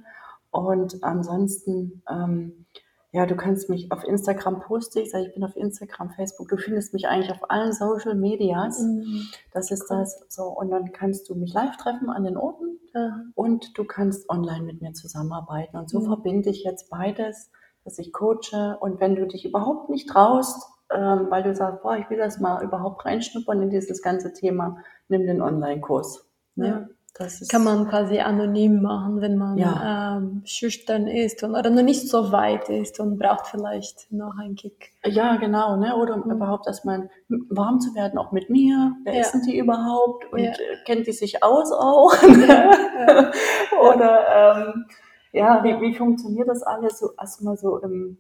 Und 0.50 1.02
ansonsten 1.02 2.02
ähm, 2.08 2.66
ja, 3.14 3.26
du 3.26 3.36
kannst 3.36 3.68
mich 3.68 3.92
auf 3.92 4.04
Instagram 4.04 4.60
poste 4.60 5.00
ich, 5.00 5.10
sage 5.10 5.26
ich 5.26 5.34
bin 5.34 5.44
auf 5.44 5.54
Instagram, 5.54 6.10
Facebook. 6.12 6.48
Du 6.48 6.56
findest 6.56 6.94
mich 6.94 7.08
eigentlich 7.08 7.30
auf 7.30 7.50
allen 7.50 7.74
Social 7.74 8.14
Medias. 8.14 8.80
Mhm. 8.80 9.28
Das 9.52 9.70
ist 9.70 9.86
das 9.88 10.24
so. 10.28 10.44
Und 10.44 10.70
dann 10.70 10.92
kannst 10.92 11.28
du 11.28 11.34
mich 11.34 11.52
live 11.52 11.76
treffen 11.76 12.08
an 12.08 12.24
den 12.24 12.38
Orten 12.38 12.71
mhm. 12.94 13.32
und 13.34 13.76
du 13.76 13.84
kannst 13.84 14.28
online 14.28 14.62
mit 14.62 14.82
mir 14.82 14.92
zusammenarbeiten. 14.92 15.76
Und 15.76 15.90
so 15.90 16.00
mhm. 16.00 16.06
verbinde 16.06 16.50
ich 16.50 16.64
jetzt 16.64 16.90
beides, 16.90 17.50
dass 17.84 17.98
ich 17.98 18.12
coache. 18.12 18.78
Und 18.80 19.00
wenn 19.00 19.16
du 19.16 19.26
dich 19.26 19.44
überhaupt 19.44 19.90
nicht 19.90 20.08
traust, 20.08 20.68
ähm, 20.90 21.26
weil 21.30 21.42
du 21.42 21.54
sagst, 21.54 21.82
boah, 21.82 21.96
ich 21.96 22.08
will 22.10 22.18
das 22.18 22.38
mal 22.38 22.62
überhaupt 22.62 23.04
reinschnuppern 23.04 23.62
in 23.62 23.70
dieses 23.70 24.02
ganze 24.02 24.32
Thema, 24.32 24.78
nimm 25.08 25.26
den 25.26 25.42
Online-Kurs. 25.42 26.28
Ne? 26.54 26.66
Ja. 26.66 26.88
Das 27.14 27.46
kann 27.48 27.62
man 27.62 27.88
quasi 27.88 28.20
anonym 28.20 28.80
machen, 28.80 29.20
wenn 29.20 29.36
man 29.36 29.58
ja. 29.58 30.16
ähm, 30.16 30.42
schüchtern 30.46 31.06
ist 31.06 31.42
und, 31.42 31.54
oder 31.54 31.68
noch 31.68 31.82
nicht 31.82 32.08
so 32.08 32.32
weit 32.32 32.70
ist 32.70 33.00
und 33.00 33.18
braucht 33.18 33.48
vielleicht 33.48 34.10
noch 34.10 34.38
einen 34.38 34.54
Kick. 34.54 34.92
Ja, 35.04 35.36
genau, 35.36 35.76
ne? 35.76 35.94
Oder 35.96 36.16
mhm. 36.16 36.30
überhaupt 36.30 36.66
erstmal 36.66 37.10
warm 37.28 37.80
zu 37.80 37.94
werden, 37.94 38.18
auch 38.18 38.32
mit 38.32 38.48
mir. 38.48 38.96
Wer 39.04 39.14
ja. 39.14 39.24
sind 39.24 39.46
die 39.46 39.58
überhaupt? 39.58 40.32
Und 40.32 40.40
ja. 40.40 40.52
Äh, 40.52 40.84
kennt 40.86 41.06
die 41.06 41.12
sich 41.12 41.42
aus 41.42 41.70
auch? 41.70 42.14
oder 43.82 44.64
ähm, 44.64 44.86
ja, 45.32 45.62
wie, 45.64 45.80
wie 45.82 45.94
funktioniert 45.94 46.48
das 46.48 46.62
alles 46.62 46.98
so 46.98 47.10
erstmal 47.18 47.58
so 47.58 47.78
im 47.78 48.16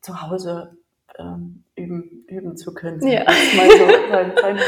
Zuhause 0.00 0.76
ähm, 1.18 1.61
üben, 1.76 2.24
üben 2.28 2.56
zu 2.56 2.74
können. 2.74 3.06
Ja. 3.06 3.24
Mal 3.24 3.70
so 3.70 4.10
sein, 4.10 4.32
sein, 4.40 4.58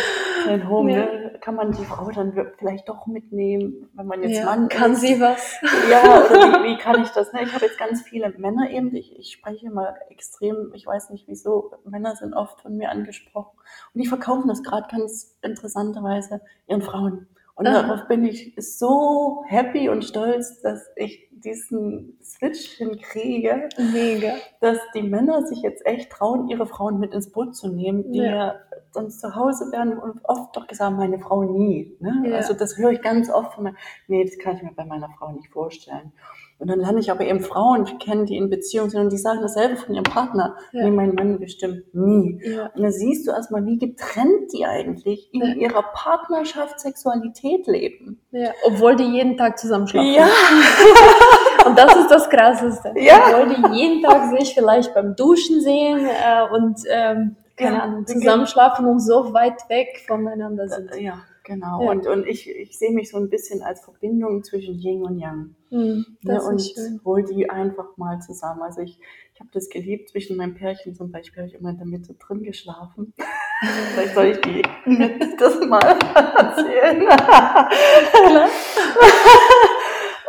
sein 0.47 0.69
Home, 0.69 0.93
ja. 0.93 0.99
ne? 1.05 1.39
kann 1.41 1.57
man 1.57 1.73
die 1.73 1.85
Frau 1.85 2.11
dann 2.11 2.33
vielleicht 2.59 2.89
doch 2.89 3.07
mitnehmen, 3.07 3.91
wenn 3.93 4.07
man 4.07 4.23
jetzt 4.23 4.39
ja, 4.39 4.47
Mann 4.47 4.69
kann 4.71 4.93
ist. 4.93 5.03
sie 5.03 5.21
was? 5.21 5.61
Ja, 5.91 6.25
oder 6.25 6.65
wie, 6.65 6.69
wie 6.73 6.79
kann 6.79 7.03
ich 7.03 7.11
das? 7.11 7.33
Ne? 7.35 7.43
Ich 7.43 7.53
habe 7.53 7.67
jetzt 7.67 7.79
ganz 7.79 8.03
viele 8.03 8.31
Männer 8.39 8.71
eben, 8.71 8.95
ich, 8.95 9.19
ich 9.19 9.33
spreche 9.33 9.67
immer 9.67 9.95
extrem, 10.09 10.73
ich 10.73 10.87
weiß 10.87 11.11
nicht 11.11 11.29
wieso, 11.29 11.73
Männer 11.85 12.17
sind 12.17 12.33
oft 12.33 12.63
von 12.63 12.77
mir 12.77 12.91
angesprochen 12.91 13.59
und 13.93 14.03
die 14.03 14.09
verkaufen 14.09 14.49
das 14.49 14.63
gerade 14.63 14.89
ganz 14.91 15.37
interessanterweise 15.43 16.41
ihren 16.67 16.81
Frauen. 16.81 17.27
Und 17.57 17.67
Aha. 17.69 17.83
darauf 17.83 18.09
bin 18.09 18.25
ich 18.25 18.55
so 18.57 19.45
happy 19.47 19.89
und 19.89 20.05
stolz, 20.05 20.61
dass 20.63 20.91
ich 20.97 21.29
diesen 21.45 22.19
Switch 22.23 22.71
hinkriege. 22.77 23.69
Mega. 23.93 24.35
Dass 24.61 24.79
die 24.95 25.03
Männer 25.03 25.47
sich 25.47 25.63
jetzt 25.63 25.85
echt 25.87 26.11
trauen, 26.11 26.49
ihre 26.49 26.67
Frauen 26.67 26.99
mit 26.99 27.13
ins 27.13 27.31
Boot 27.31 27.55
zu 27.55 27.69
nehmen, 27.69 28.11
die 28.13 28.19
ja, 28.19 28.57
sonst 28.95 29.21
zu 29.21 29.35
Hause 29.35 29.71
werden 29.73 29.99
und 29.99 30.21
oft 30.25 30.57
doch 30.57 30.67
gesagt, 30.67 30.97
meine 30.97 31.19
Frau 31.19 31.43
nie. 31.43 31.97
Ne? 32.01 32.25
Ja. 32.27 32.37
Also 32.37 32.55
das 32.55 32.79
höre 32.79 32.93
ich 32.93 33.03
ganz 33.03 33.31
oft 33.31 33.55
von 33.55 33.65
mir. 33.65 33.75
Nee, 34.09 34.25
das 34.25 34.39
kann 34.39 34.57
ich 34.57 34.63
mir 34.63 34.73
bei 34.73 34.85
meiner 34.85 35.11
Frau 35.19 35.33
nicht 35.33 35.53
vorstellen. 35.53 36.13
Und 36.59 36.71
dann 36.71 36.79
lerne 36.79 37.01
ich 37.01 37.11
aber 37.11 37.27
eben 37.27 37.41
Frauen 37.41 37.99
kennen, 37.99 38.27
die 38.27 38.37
in 38.37 38.49
Beziehung 38.49 38.89
sind 38.89 39.01
und 39.01 39.13
die 39.13 39.19
sagen 39.19 39.41
dasselbe 39.43 39.77
von 39.77 39.95
ihrem 39.95 40.05
Partner. 40.05 40.57
Ja. 40.73 40.85
Nee, 40.85 40.93
mein 40.93 41.15
Mann 41.15 41.41
bestimmt 41.41 41.93
nie. 41.93 42.41
Ja. 42.45 42.71
Und 42.75 42.83
da 42.83 42.91
siehst 42.93 43.27
du 43.27 43.33
erstmal, 43.33 43.67
wie 43.67 43.77
getrennt 43.77 44.53
die 44.53 44.65
eigentlich 44.65 45.35
in 45.35 45.43
ja. 45.43 45.55
ihrer 45.55 45.83
Partnerschaft 45.83 46.79
Sexualität 46.79 47.67
leben. 47.67 48.21
Ja, 48.31 48.53
obwohl 48.65 48.95
die 48.95 49.05
jeden 49.05 49.37
Tag 49.37 49.59
zusammenschlafen. 49.59 50.15
Ja. 50.15 50.29
und 51.67 51.79
das 51.79 51.97
ist 51.97 52.11
das 52.11 52.29
Krasseste. 52.29 52.93
Ja. 53.05 53.21
Obwohl 53.29 53.55
die 53.55 53.79
jeden 53.79 54.03
Tag 54.03 54.39
sich 54.39 54.55
vielleicht 54.55 54.95
beim 54.95 55.15
Duschen 55.15 55.61
sehen 55.61 56.07
äh, 56.07 56.55
und 56.55 56.81
ähm, 56.89 57.37
keine 57.57 57.83
Ahnung, 57.83 58.07
zusammenschlafen 58.07 58.87
und 58.87 59.01
so 59.01 59.33
weit 59.33 59.69
weg 59.69 60.05
voneinander 60.07 60.69
sind. 60.69 60.95
Ja. 60.97 61.23
Genau. 61.45 61.83
Ja. 61.83 61.91
Und, 61.91 62.07
und 62.07 62.27
ich, 62.27 62.49
ich 62.49 62.79
sehe 62.79 62.91
mich 62.91 63.11
so 63.11 63.19
ein 63.19 63.29
bisschen 63.29 63.63
als 63.63 63.85
Verbindung 63.85 64.43
zwischen 64.43 64.79
Yin 64.79 65.03
und 65.03 65.19
Yang. 65.19 65.55
Mhm, 65.71 66.07
ne? 66.23 66.43
Und 66.43 66.63
schön. 66.63 67.01
hol 67.05 67.23
die 67.23 67.51
einfach 67.51 67.99
mal 67.99 68.19
zusammen. 68.21 68.63
Also 68.63 68.81
ich, 68.81 68.99
ich 69.35 69.41
habe 69.41 69.51
das 69.53 69.69
geliebt, 69.69 70.09
zwischen 70.09 70.39
meinem 70.39 70.55
Pärchen 70.55 70.95
zum 70.95 71.13
Beispiel 71.13 71.43
habe 71.43 71.49
ich 71.49 71.55
immer 71.55 71.69
in 71.71 71.77
der 71.77 71.87
Mitte 71.87 72.15
drin 72.15 72.43
geschlafen. 72.43 73.13
Vielleicht 73.93 74.15
soll 74.15 74.27
ich 74.27 74.41
die 74.41 74.63
das 75.39 75.61
mal 75.67 75.85
erzählen. 75.85 77.09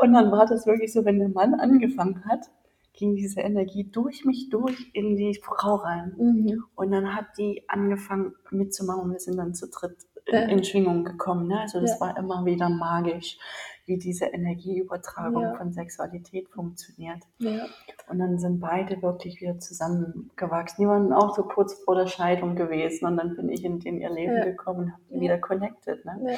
Und 0.02 0.14
dann 0.14 0.32
war 0.32 0.46
das 0.46 0.66
wirklich 0.66 0.94
so, 0.94 1.06
wenn 1.06 1.20
der 1.20 1.30
Mann 1.30 1.54
angefangen 1.54 2.24
hat, 2.26 2.50
ging 2.94 3.16
diese 3.16 3.42
Energie 3.42 3.90
durch 3.92 4.26
mich 4.26 4.50
durch 4.50 4.90
in 4.94 5.16
die 5.16 5.40
Frau 5.42 5.76
rein. 5.76 6.14
Mhm. 6.18 6.64
Und 6.76 6.92
dann 6.92 7.16
hat 7.16 7.26
die 7.38 7.64
angefangen 7.68 8.34
mitzumachen 8.52 9.04
und 9.04 9.12
wir 9.12 9.20
sind 9.20 9.38
dann 9.38 9.54
zu 9.54 9.68
dritt 9.68 9.98
in, 10.26 10.50
in 10.50 10.64
Schwingung 10.64 11.04
gekommen. 11.04 11.48
Ne? 11.48 11.62
Also 11.62 11.82
das 11.82 12.00
ja. 12.00 12.02
war 12.02 12.18
immer 12.18 12.46
wieder 12.46 12.70
magisch, 12.70 13.38
wie 13.86 13.98
diese 13.98 14.26
Energieübertragung 14.26 15.44
ja. 15.44 15.56
von 15.56 15.72
Sexualität 15.72 16.50
funktioniert. 16.50 17.20
Ja. 17.38 17.68
Und 18.10 18.20
dann 18.20 18.40
sind 18.40 18.60
beide 18.60 19.02
wirklich 19.02 19.40
wieder 19.42 19.60
zusammengewachsen. 19.60 20.84
Die 20.84 20.88
waren 20.88 21.14
auch 21.14 21.36
so 21.36 21.44
kurz 21.44 21.74
vor 21.84 21.96
der 21.96 22.08
Scheidung 22.08 22.56
gewesen 22.56 23.06
und 23.06 23.18
dann 23.18 23.36
bin 23.36 23.50
ich 23.50 23.64
in, 23.64 23.80
in 23.82 24.00
ihr 24.00 24.10
Leben 24.10 24.42
gekommen 24.44 24.80
und 24.80 24.94
habe 24.94 25.04
die 25.12 25.20
wieder 25.20 25.38
connected. 25.38 26.04
Ne? 26.04 26.20
Ja. 26.24 26.38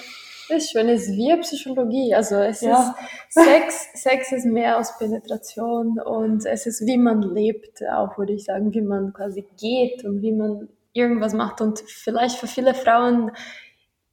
Das 0.49 0.63
ist 0.63 0.71
schön, 0.71 0.89
es 0.89 1.07
ist 1.07 1.15
wie 1.15 1.37
Psychologie. 1.41 2.13
Also 2.13 2.35
es 2.35 2.61
ist 2.61 2.93
Sex, 3.29 3.89
Sex 3.93 4.31
ist 4.33 4.45
mehr 4.45 4.77
aus 4.77 4.97
Penetration 4.97 5.99
und 5.99 6.45
es 6.45 6.65
ist 6.65 6.85
wie 6.85 6.97
man 6.97 7.21
lebt, 7.21 7.81
auch 7.89 8.17
würde 8.17 8.33
ich 8.33 8.45
sagen, 8.45 8.73
wie 8.73 8.81
man 8.81 9.13
quasi 9.13 9.45
geht 9.57 10.03
und 10.03 10.21
wie 10.21 10.33
man 10.33 10.67
irgendwas 10.93 11.33
macht. 11.33 11.61
Und 11.61 11.79
vielleicht 11.79 12.37
für 12.37 12.47
viele 12.47 12.73
Frauen 12.73 13.31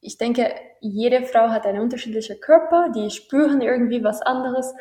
ich 0.05 0.19
denke, 0.19 0.55
jede 0.81 1.23
Frau 1.23 1.49
hat 1.49 1.67
einen 1.67 1.81
unterschiedlichen 1.81 2.39
Körper, 2.41 2.91
die 2.95 3.11
spüren 3.11 3.63
irgendwie 3.63 4.05
was 4.05 4.21
anderes. 4.21 4.75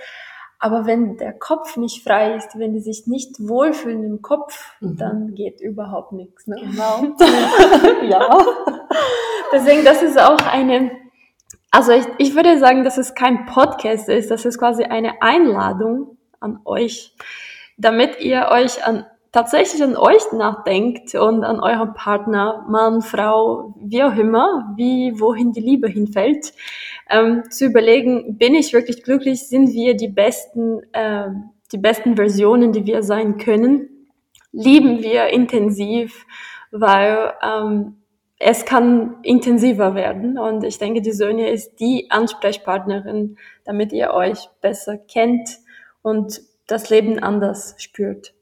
Aber 0.60 0.86
wenn 0.86 1.18
der 1.18 1.34
Kopf 1.34 1.78
nicht 1.78 2.04
frei 2.04 2.36
ist, 2.36 2.58
wenn 2.60 2.74
die 2.74 2.82
sich 2.82 3.08
nicht 3.08 3.36
wohlfühlen 3.40 4.04
im 4.04 4.22
Kopf, 4.22 4.76
mhm. 4.82 4.98
dann 4.98 5.34
geht 5.34 5.62
überhaupt 5.62 6.12
nichts. 6.12 6.46
Ne? 6.48 6.56
Genau. 6.60 7.16
ja. 8.10 8.38
Deswegen, 9.54 9.86
das 9.86 10.02
ist 10.04 10.20
auch 10.20 10.40
eine, 10.46 10.92
also 11.72 11.94
ich, 11.94 12.06
ich 12.18 12.36
würde 12.36 12.60
sagen, 12.60 12.84
dass 12.84 12.98
es 12.98 13.16
kein 13.16 13.46
Podcast 13.46 14.10
ist, 14.10 14.30
das 14.30 14.46
ist 14.46 14.58
quasi 14.58 14.84
eine 14.84 15.22
Einladung 15.22 16.18
an 16.40 16.60
euch, 16.66 17.16
damit 17.78 18.20
ihr 18.20 18.50
euch 18.52 18.86
an 18.86 19.06
tatsächlich 19.34 19.84
an 19.84 19.98
euch 19.98 20.32
nachdenkt 20.32 21.16
und 21.16 21.44
an 21.44 21.60
euren 21.60 21.94
Partner, 21.96 22.66
Mann, 22.70 23.02
Frau, 23.02 23.74
wie 23.82 24.04
auch 24.04 24.16
immer, 24.16 24.74
wie, 24.78 25.20
wohin 25.20 25.52
die 25.52 25.60
Liebe 25.60 25.90
hinfällt, 25.90 26.54
ähm, 27.10 27.44
zu 27.50 27.66
überlegen, 27.66 28.38
bin 28.38 28.56
ich 28.56 28.72
wirklich 28.72 29.04
glücklich, 29.04 29.50
sind 29.50 29.74
wir 29.74 29.96
die 29.98 30.08
besten, 30.08 30.82
äh, 30.94 31.30
die 31.72 31.80
besten 31.80 32.16
Versionen, 32.16 32.72
die 32.72 32.86
wir 32.86 33.02
sein 33.02 33.38
können, 33.38 33.90
lieben 34.52 35.02
wir 35.02 35.28
intensiv, 35.28 36.28
weil 36.72 37.34
ähm, 37.42 37.98
es 38.38 38.66
kann 38.66 39.16
intensiver 39.24 39.96
werden. 39.96 40.38
Und 40.38 40.64
ich 40.64 40.78
denke, 40.78 41.02
die 41.02 41.12
Sonja 41.12 41.48
ist 41.48 41.80
die 41.80 42.12
Ansprechpartnerin, 42.12 43.38
damit 43.66 43.92
ihr 43.94 44.12
euch 44.12 44.50
besser 44.62 44.98
kennt 44.98 45.58
und 46.04 46.42
das 46.68 46.92
Leben 46.92 47.18
anders 47.18 47.76
spürt. 47.80 48.34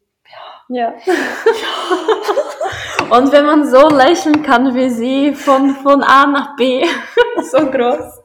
Ja. 0.69 0.93
Und 3.09 3.31
wenn 3.33 3.45
man 3.45 3.69
so 3.69 3.89
lächeln 3.89 4.41
kann 4.41 4.73
wie 4.73 4.89
sie 4.89 5.33
von, 5.33 5.75
von 5.75 6.01
A 6.01 6.25
nach 6.25 6.55
B, 6.55 6.85
so 7.51 7.69
groß, 7.69 8.21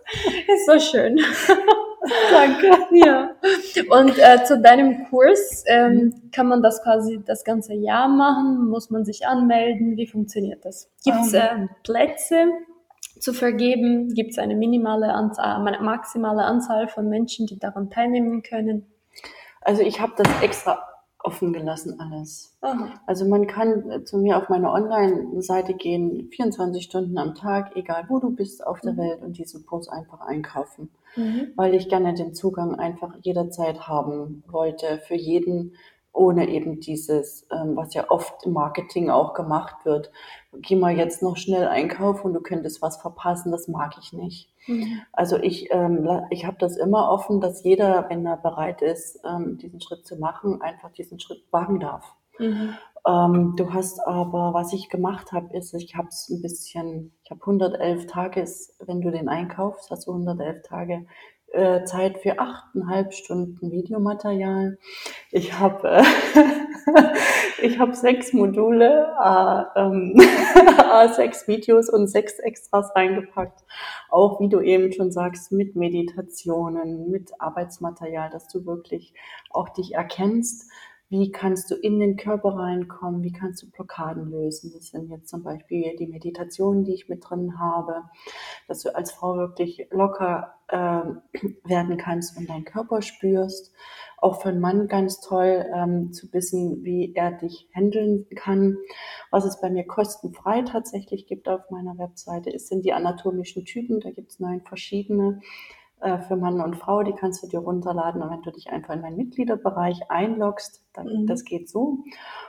ist 0.46 0.66
so 0.66 0.78
schön. 0.78 1.18
Danke. 2.30 2.70
Ja. 2.92 3.30
Und 3.90 4.16
äh, 4.16 4.44
zu 4.44 4.60
deinem 4.60 5.08
Kurs 5.08 5.64
ähm, 5.66 6.30
kann 6.30 6.46
man 6.46 6.62
das 6.62 6.80
quasi 6.84 7.20
das 7.26 7.42
ganze 7.42 7.74
Jahr 7.74 8.06
machen? 8.06 8.68
Muss 8.68 8.90
man 8.90 9.04
sich 9.04 9.26
anmelden? 9.26 9.96
Wie 9.96 10.06
funktioniert 10.06 10.64
das? 10.64 10.88
Gibt 11.04 11.26
es 11.26 11.32
äh, 11.32 11.66
Plätze 11.82 12.52
zu 13.18 13.32
vergeben? 13.32 14.14
Gibt 14.14 14.30
es 14.30 14.38
eine 14.38 14.54
minimale 14.54 15.12
Anzahl, 15.12 15.66
eine 15.66 15.80
maximale 15.80 16.44
Anzahl 16.44 16.86
von 16.86 17.08
Menschen, 17.08 17.48
die 17.48 17.58
daran 17.58 17.90
teilnehmen 17.90 18.44
können? 18.44 18.86
Also 19.62 19.82
ich 19.82 20.00
habe 20.00 20.12
das 20.16 20.28
extra 20.42 20.78
offen 21.26 21.52
gelassen 21.52 21.98
alles. 21.98 22.56
Aha. 22.60 22.94
Also 23.06 23.26
man 23.26 23.46
kann 23.46 24.04
zu 24.06 24.18
mir 24.18 24.38
auf 24.38 24.48
meine 24.48 24.70
Online-Seite 24.70 25.74
gehen, 25.74 26.28
24 26.30 26.84
Stunden 26.84 27.18
am 27.18 27.34
Tag, 27.34 27.74
egal 27.74 28.04
wo 28.08 28.20
du 28.20 28.30
bist 28.30 28.64
auf 28.64 28.80
der 28.80 28.92
mhm. 28.92 28.98
Welt 28.98 29.22
und 29.22 29.36
diesen 29.36 29.66
Kurs 29.66 29.88
einfach 29.88 30.20
einkaufen, 30.20 30.88
mhm. 31.16 31.48
weil 31.56 31.74
ich 31.74 31.88
gerne 31.88 32.14
den 32.14 32.34
Zugang 32.34 32.76
einfach 32.76 33.16
jederzeit 33.22 33.88
haben 33.88 34.44
wollte 34.46 35.00
für 35.06 35.16
jeden 35.16 35.74
ohne 36.16 36.48
eben 36.48 36.80
dieses, 36.80 37.46
ähm, 37.52 37.76
was 37.76 37.94
ja 37.94 38.10
oft 38.10 38.44
im 38.44 38.52
Marketing 38.52 39.10
auch 39.10 39.34
gemacht 39.34 39.84
wird. 39.84 40.10
Geh 40.52 40.76
mal 40.76 40.96
jetzt 40.96 41.22
noch 41.22 41.36
schnell 41.36 41.68
einkaufen 41.68 42.28
und 42.28 42.34
du 42.34 42.40
könntest 42.40 42.80
was 42.82 42.96
verpassen, 42.96 43.52
das 43.52 43.68
mag 43.68 43.96
ich 44.00 44.12
nicht. 44.12 44.50
Mhm. 44.66 45.02
Also 45.12 45.36
ich, 45.36 45.68
ähm, 45.70 46.08
ich 46.30 46.46
habe 46.46 46.56
das 46.58 46.76
immer 46.76 47.10
offen, 47.10 47.40
dass 47.40 47.62
jeder, 47.62 48.06
wenn 48.08 48.24
er 48.26 48.38
bereit 48.38 48.82
ist, 48.82 49.20
ähm, 49.24 49.58
diesen 49.58 49.80
Schritt 49.80 50.06
zu 50.06 50.16
machen, 50.16 50.62
einfach 50.62 50.90
diesen 50.92 51.20
Schritt 51.20 51.44
wagen 51.50 51.80
darf. 51.80 52.14
Mhm. 52.38 52.74
Ähm, 53.06 53.54
du 53.56 53.72
hast 53.72 54.04
aber, 54.06 54.52
was 54.52 54.72
ich 54.72 54.88
gemacht 54.88 55.32
habe, 55.32 55.56
ist, 55.56 55.74
ich 55.74 55.94
habe 55.94 56.08
es 56.08 56.28
ein 56.28 56.42
bisschen, 56.42 57.12
ich 57.22 57.30
habe 57.30 57.40
111 57.40 58.06
Tage, 58.06 58.44
wenn 58.80 59.00
du 59.00 59.10
den 59.10 59.28
einkaufst, 59.28 59.90
hast 59.90 60.08
du 60.08 60.12
111 60.12 60.62
Tage 60.62 61.06
äh, 61.52 61.84
Zeit 61.84 62.18
für 62.18 62.38
achteinhalb 62.38 63.14
Stunden 63.14 63.70
Videomaterial. 63.70 64.78
Ich 65.30 65.58
habe 65.58 65.88
äh, 65.88 66.04
ich 67.62 67.78
habe 67.78 67.94
sechs 67.94 68.32
Module, 68.32 69.14
äh, 69.22 69.80
ähm, 69.80 70.14
sechs 71.14 71.48
Videos 71.48 71.88
und 71.88 72.08
sechs 72.08 72.38
Extras 72.38 72.94
reingepackt. 72.94 73.64
Auch 74.10 74.40
wie 74.40 74.48
du 74.48 74.60
eben 74.60 74.92
schon 74.92 75.12
sagst, 75.12 75.52
mit 75.52 75.76
Meditationen, 75.76 77.10
mit 77.10 77.30
Arbeitsmaterial, 77.40 78.30
dass 78.30 78.48
du 78.48 78.66
wirklich 78.66 79.14
auch 79.50 79.68
dich 79.70 79.94
erkennst 79.94 80.70
wie 81.08 81.30
kannst 81.30 81.70
du 81.70 81.76
in 81.76 82.00
den 82.00 82.16
Körper 82.16 82.56
reinkommen? 82.56 83.22
Wie 83.22 83.32
kannst 83.32 83.62
du 83.62 83.70
Blockaden 83.70 84.28
lösen? 84.30 84.72
Das 84.74 84.88
sind 84.88 85.08
jetzt 85.08 85.28
zum 85.28 85.44
Beispiel 85.44 85.94
die 85.96 86.08
Meditationen, 86.08 86.84
die 86.84 86.94
ich 86.94 87.08
mit 87.08 87.24
drin 87.28 87.60
habe, 87.60 88.02
dass 88.66 88.82
du 88.82 88.94
als 88.94 89.12
Frau 89.12 89.36
wirklich 89.36 89.86
locker 89.90 90.54
äh, 90.68 91.02
werden 91.64 91.96
kannst 91.96 92.36
und 92.36 92.50
deinen 92.50 92.64
Körper 92.64 93.02
spürst. 93.02 93.72
Auch 94.18 94.42
für 94.42 94.48
einen 94.48 94.60
Mann 94.60 94.88
ganz 94.88 95.20
toll 95.20 95.64
ähm, 95.72 96.12
zu 96.12 96.32
wissen, 96.32 96.82
wie 96.82 97.14
er 97.14 97.30
dich 97.30 97.68
handeln 97.72 98.26
kann. 98.34 98.76
Was 99.30 99.44
es 99.44 99.60
bei 99.60 99.70
mir 99.70 99.86
kostenfrei 99.86 100.62
tatsächlich 100.62 101.26
gibt 101.26 101.48
auf 101.48 101.70
meiner 101.70 101.96
Webseite, 101.98 102.50
ist, 102.50 102.66
sind 102.66 102.84
die 102.84 102.92
anatomischen 102.92 103.64
Typen. 103.64 104.00
Da 104.00 104.10
gibt 104.10 104.32
es 104.32 104.40
neun 104.40 104.62
verschiedene 104.62 105.40
äh, 106.00 106.18
für 106.18 106.36
Mann 106.36 106.60
und 106.60 106.76
Frau, 106.76 107.02
die 107.02 107.14
kannst 107.14 107.42
du 107.42 107.48
dir 107.48 107.60
runterladen. 107.60 108.20
Und 108.22 108.30
wenn 108.30 108.42
du 108.42 108.50
dich 108.50 108.68
einfach 108.70 108.92
in 108.94 109.00
meinen 109.00 109.16
Mitgliederbereich 109.16 110.10
einloggst, 110.10 110.84
dann 110.92 111.06
mhm. 111.06 111.26
das 111.26 111.44
geht 111.44 111.70
so. 111.70 112.04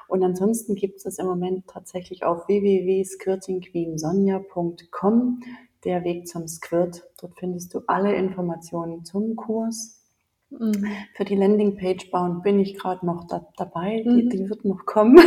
Und 0.07 0.23
ansonsten 0.23 0.75
gibt 0.75 0.97
es 0.97 1.03
das 1.03 1.17
im 1.17 1.27
Moment 1.27 1.67
tatsächlich 1.67 2.25
auf 2.25 2.47
www.skirtingqueensonja.com, 2.47 5.39
der 5.85 6.03
Weg 6.03 6.27
zum 6.27 6.45
Squirt. 6.47 7.03
Dort 7.21 7.39
findest 7.39 7.73
du 7.73 7.79
alle 7.87 8.13
Informationen 8.15 9.05
zum 9.05 9.37
Kurs. 9.37 10.03
Mhm. 10.49 10.85
Für 11.15 11.23
die 11.23 11.35
Landingpage 11.35 12.11
bauen 12.11 12.41
bin 12.41 12.59
ich 12.59 12.77
gerade 12.77 13.05
noch 13.05 13.27
da, 13.27 13.47
dabei. 13.55 14.03
Mhm. 14.05 14.29
Die, 14.29 14.29
die, 14.29 14.49
wird 14.49 14.65
noch 14.65 14.85
kommen. 14.85 15.17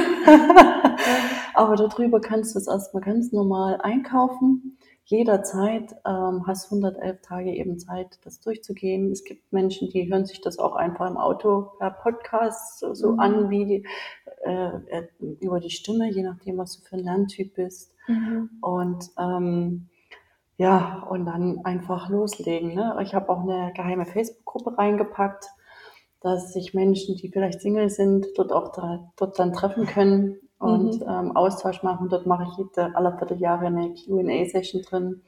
Aber 1.54 1.76
darüber 1.76 2.20
kannst 2.20 2.54
du 2.54 2.59
es 2.59 2.66
erstmal 2.66 3.02
ganz 3.02 3.33
normal 3.33 3.80
einkaufen 3.80 4.76
jederzeit 5.11 5.92
ähm, 6.07 6.46
hast 6.46 6.66
111 6.66 7.20
Tage 7.20 7.53
eben 7.53 7.79
Zeit, 7.81 8.20
das 8.25 8.40
durchzugehen. 8.40 9.11
Es 9.11 9.25
gibt 9.25 9.53
Menschen, 9.53 9.90
die 9.90 10.09
hören 10.09 10.25
sich 10.25 10.40
das 10.40 10.59
auch 10.61 10.77
einfach 10.77 11.11
im 11.11 11.16
Auto 11.16 11.73
per 11.79 11.90
Podcast 11.90 12.79
so, 12.79 12.94
so 12.94 13.12
mhm. 13.12 13.20
an, 13.20 13.51
wie 13.51 13.66
die, 13.66 13.87
äh, 14.44 14.77
äh, 14.87 15.09
über 15.40 15.59
die 15.59 15.70
Stimme, 15.70 16.09
je 16.09 16.23
nachdem, 16.23 16.59
was 16.59 16.79
du 16.79 16.85
für 16.87 16.96
ein 16.96 17.03
Lerntyp 17.03 17.55
bist. 17.55 17.92
Mhm. 18.07 18.51
Und 18.61 19.11
ähm, 19.18 19.88
ja, 20.57 21.03
und 21.11 21.27
dann 21.27 21.64
einfach 21.64 22.09
loslegen. 22.09 22.75
Ne? 22.75 22.96
Ich 23.03 23.12
habe 23.12 23.31
auch 23.31 23.42
eine 23.42 23.73
geheime 23.75 24.07
Facebook-Gruppe 24.07 24.79
reingepackt, 24.79 25.46
dass 26.20 26.53
sich 26.53 26.73
Menschen, 26.73 27.16
die 27.16 27.31
vielleicht 27.31 27.62
Single 27.62 27.90
sind, 27.90 28.29
dort 28.37 28.53
auch 28.53 28.70
da, 28.70 29.11
dort 29.16 29.40
dann 29.40 29.53
treffen 29.53 29.87
können 29.87 30.37
und 30.61 31.01
mhm. 31.01 31.07
ähm, 31.09 31.37
Austausch 31.37 31.83
machen. 31.83 32.09
Dort 32.11 32.27
mache 32.27 32.44
ich 32.44 32.59
jede, 32.59 32.94
alle 32.94 33.16
Vierteljahre 33.16 33.66
eine 33.66 33.94
Q&A-Session 33.94 34.83
drin. 34.83 35.23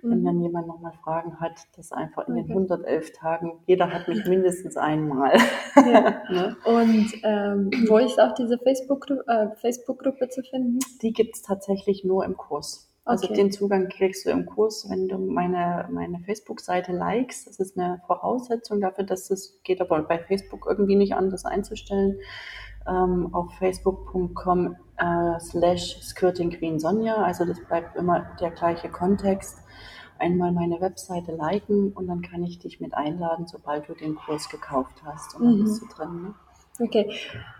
Mhm. 0.00 0.10
Wenn 0.10 0.24
dann 0.24 0.40
jemand 0.40 0.68
nochmal 0.68 0.92
Fragen 1.02 1.40
hat, 1.40 1.58
das 1.76 1.90
einfach 1.90 2.28
in 2.28 2.34
okay. 2.34 2.44
den 2.44 2.52
111 2.52 3.12
Tagen, 3.12 3.52
jeder 3.66 3.92
hat 3.92 4.06
mich 4.06 4.24
mindestens 4.26 4.76
einmal. 4.76 5.36
Ja. 5.74 6.22
ne? 6.30 6.56
Und 6.64 7.12
ähm, 7.24 7.70
wo 7.88 7.98
ist 7.98 8.20
auch 8.20 8.32
diese 8.34 8.58
Facebook-Gruppe 8.58 9.24
äh, 9.26 9.56
Facebook 9.56 10.04
zu 10.30 10.42
finden? 10.42 10.78
Die 11.02 11.12
gibt's 11.12 11.42
tatsächlich 11.42 12.04
nur 12.04 12.24
im 12.24 12.36
Kurs. 12.36 12.88
Also 13.04 13.26
okay. 13.26 13.34
den 13.34 13.52
Zugang 13.52 13.88
kriegst 13.88 14.26
du 14.26 14.30
im 14.30 14.46
Kurs, 14.46 14.86
wenn 14.88 15.08
du 15.08 15.18
meine, 15.18 15.88
meine 15.92 16.18
Facebook-Seite 16.20 16.92
likest. 16.92 17.48
Das 17.48 17.58
ist 17.60 17.78
eine 17.78 18.02
Voraussetzung 18.06 18.80
dafür, 18.80 19.04
dass 19.04 19.30
es 19.30 19.60
geht 19.62 19.80
aber 19.80 20.02
bei 20.02 20.18
Facebook 20.18 20.66
irgendwie 20.68 20.96
nicht 20.96 21.14
anders 21.14 21.44
einzustellen 21.44 22.18
ähm, 22.88 23.34
auf 23.34 23.52
facebook.com 23.54 24.76
äh, 24.96 25.40
slash 25.40 25.98
Skirting 26.02 26.50
Queen 26.50 26.78
Sonja. 26.78 27.16
Also 27.16 27.44
das 27.44 27.60
bleibt 27.60 27.96
immer 27.96 28.26
der 28.40 28.50
gleiche 28.50 28.88
Kontext. 28.88 29.58
Einmal 30.18 30.52
meine 30.52 30.80
Webseite 30.80 31.32
liken 31.32 31.92
und 31.92 32.06
dann 32.06 32.22
kann 32.22 32.42
ich 32.42 32.58
dich 32.58 32.80
mit 32.80 32.94
einladen, 32.94 33.46
sobald 33.46 33.88
du 33.88 33.94
den 33.94 34.16
Kurs 34.16 34.48
gekauft 34.48 35.02
hast. 35.04 35.36
Und 35.36 35.44
dann 35.44 35.58
mhm. 35.58 35.64
bist 35.64 35.82
du 35.82 35.86
drin. 35.86 36.22
Ne? 36.22 36.34
Okay. 36.80 37.10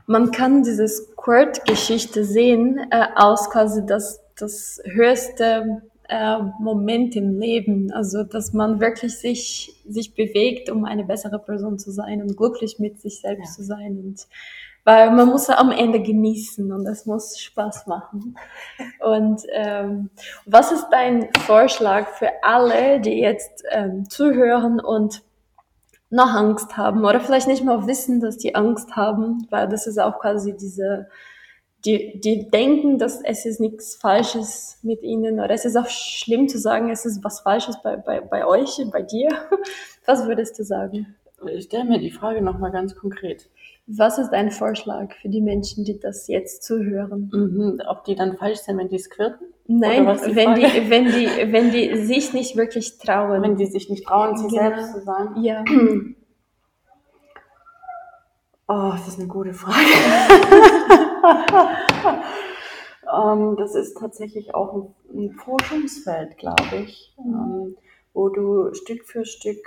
Man 0.07 0.31
kann 0.31 0.62
diese 0.62 0.89
Squirt-Geschichte 0.89 2.25
sehen 2.25 2.79
äh, 2.91 3.07
aus 3.15 3.51
quasi 3.51 3.85
das, 3.85 4.21
das 4.39 4.81
höchste 4.85 5.83
äh, 6.09 6.39
Moment 6.61 7.17
im 7.17 7.39
Leben. 7.39 7.93
Also, 7.93 8.23
dass 8.25 8.53
man 8.53 8.81
wirklich 8.81 9.19
sich, 9.19 9.75
sich 9.87 10.15
bewegt, 10.15 10.71
um 10.71 10.85
eine 10.85 11.05
bessere 11.05 11.39
Person 11.39 11.79
zu 11.79 11.91
sein 11.91 12.23
und 12.23 12.37
glücklich 12.37 12.79
mit 12.79 13.01
sich 13.01 13.21
selbst 13.21 13.51
ja. 13.51 13.55
zu 13.57 13.65
sein. 13.65 13.99
Und 13.99 14.27
weil 14.87 15.11
man 15.11 15.29
muss 15.29 15.51
am 15.51 15.72
Ende 15.72 16.01
genießen 16.01 16.70
und 16.70 16.87
es 16.87 17.07
muss 17.07 17.40
Spaß 17.40 17.88
machen. 17.88 18.38
Und 19.01 19.42
ähm, 19.53 20.11
was 20.44 20.70
ist 20.70 20.87
dein 20.92 21.29
Vorschlag 21.40 22.07
für 22.11 22.31
alle, 22.44 23.01
die 23.01 23.18
jetzt 23.18 23.64
ähm, 23.72 24.09
zuhören 24.09 24.79
und 24.79 25.22
noch 26.09 26.33
Angst 26.33 26.77
haben 26.77 27.05
oder 27.05 27.18
vielleicht 27.18 27.49
nicht 27.49 27.64
mal 27.64 27.88
wissen, 27.88 28.20
dass 28.20 28.38
die 28.38 28.55
Angst 28.55 28.94
haben, 28.94 29.49
weil 29.51 29.68
das 29.68 29.88
ist 29.88 29.99
auch 29.99 30.20
quasi 30.20 30.57
diese, 30.57 31.09
die, 31.85 32.20
die 32.20 32.49
denken, 32.49 32.96
dass 33.01 33.20
es 33.25 33.44
ist 33.44 33.59
nichts 33.59 33.96
Falsches 33.96 34.79
mit 34.83 35.03
ihnen 35.03 35.40
oder 35.40 35.51
es 35.51 35.64
ist 35.64 35.75
auch 35.75 35.88
schlimm 35.88 36.46
zu 36.46 36.61
sagen, 36.61 36.90
es 36.90 37.05
ist 37.05 37.25
was 37.25 37.40
Falsches 37.40 37.83
bei, 37.83 37.96
bei, 37.96 38.20
bei 38.20 38.46
euch, 38.46 38.81
bei 38.92 39.03
dir. 39.03 39.31
Was 40.07 40.29
würdest 40.29 40.57
du 40.61 40.62
sagen? 40.62 41.16
Ich 41.51 41.64
stelle 41.64 41.85
mir 41.85 41.99
die 41.99 42.12
Frage 42.12 42.40
nochmal 42.40 42.70
ganz 42.70 42.94
konkret. 42.94 43.49
Was 43.88 44.18
ist 44.18 44.31
dein 44.31 44.51
Vorschlag 44.51 45.14
für 45.22 45.29
die 45.29 45.40
Menschen, 45.40 45.85
die 45.85 46.01
das 46.01 46.27
jetzt 46.27 46.64
zuhören? 46.64 47.31
Mhm. 47.33 47.81
Ob 47.88 48.05
die 48.05 48.16
dann 48.16 48.37
falsch 48.37 48.59
sind, 48.59 48.79
wenn 48.79 48.88
die 48.88 48.99
squirten? 48.99 49.46
Nein, 49.68 50.05
die 50.27 50.35
wenn, 50.35 50.55
die, 50.57 50.90
wenn, 50.90 51.05
die, 51.07 51.53
wenn 51.53 51.70
die 51.70 52.05
sich 52.05 52.33
nicht 52.33 52.57
wirklich 52.57 52.99
trauen. 52.99 53.42
Wenn 53.42 53.57
die 53.57 53.66
sich 53.66 53.88
nicht 53.88 54.07
trauen, 54.07 54.37
sie 54.37 54.49
genau. 54.49 54.62
selbst 54.62 54.92
zu 54.92 55.01
sein? 55.03 55.42
Ja. 55.42 55.64
Oh, 58.68 58.90
das 58.90 59.07
ist 59.07 59.20
eine 59.20 59.29
gute 59.29 59.55
Frage. 59.55 59.77
um, 63.03 63.38
ähm, 63.53 63.57
das 63.57 63.77
ist 63.77 63.96
tatsächlich 63.96 64.57
auch 64.57 64.75
ein, 64.75 64.94
ein 65.14 65.31
Forschungsfeld, 65.31 66.37
glaube 66.37 66.75
ich, 66.85 67.14
mhm. 67.16 67.35
um, 67.35 67.68
ähm, 67.68 67.77
wo 68.12 68.29
du 68.29 68.75
Stück 68.75 69.05
für 69.05 69.25
Stück 69.25 69.64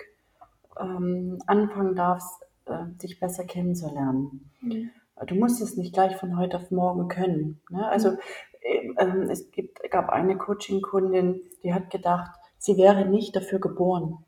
um, 0.76 0.86
ähm, 0.86 1.44
anfangen 1.48 1.96
darfst, 1.96 2.46
äh, 2.70 2.86
dich 3.02 3.20
besser 3.20 3.44
kennenzulernen. 3.44 4.52
Mhm. 4.62 4.92
Du 5.28 5.36
musst 5.36 5.62
es 5.62 5.76
nicht 5.76 5.94
gleich 5.94 6.16
von 6.16 6.38
heute 6.38 6.58
auf 6.58 6.72
morgen 6.72 7.08
können. 7.08 7.62
Ne? 7.70 7.88
Also 7.88 8.12
mhm. 8.12 8.96
ähm, 8.98 9.30
es 9.30 9.52
gibt, 9.52 9.80
gab 9.92 10.10
eine 10.10 10.38
Coaching-Kundin, 10.38 11.42
die 11.64 11.74
hat 11.74 11.90
gedacht, 11.90 12.32
sie 12.58 12.78
wäre 12.78 13.06
nicht 13.06 13.36
dafür 13.36 13.60
geboren. 13.60 14.24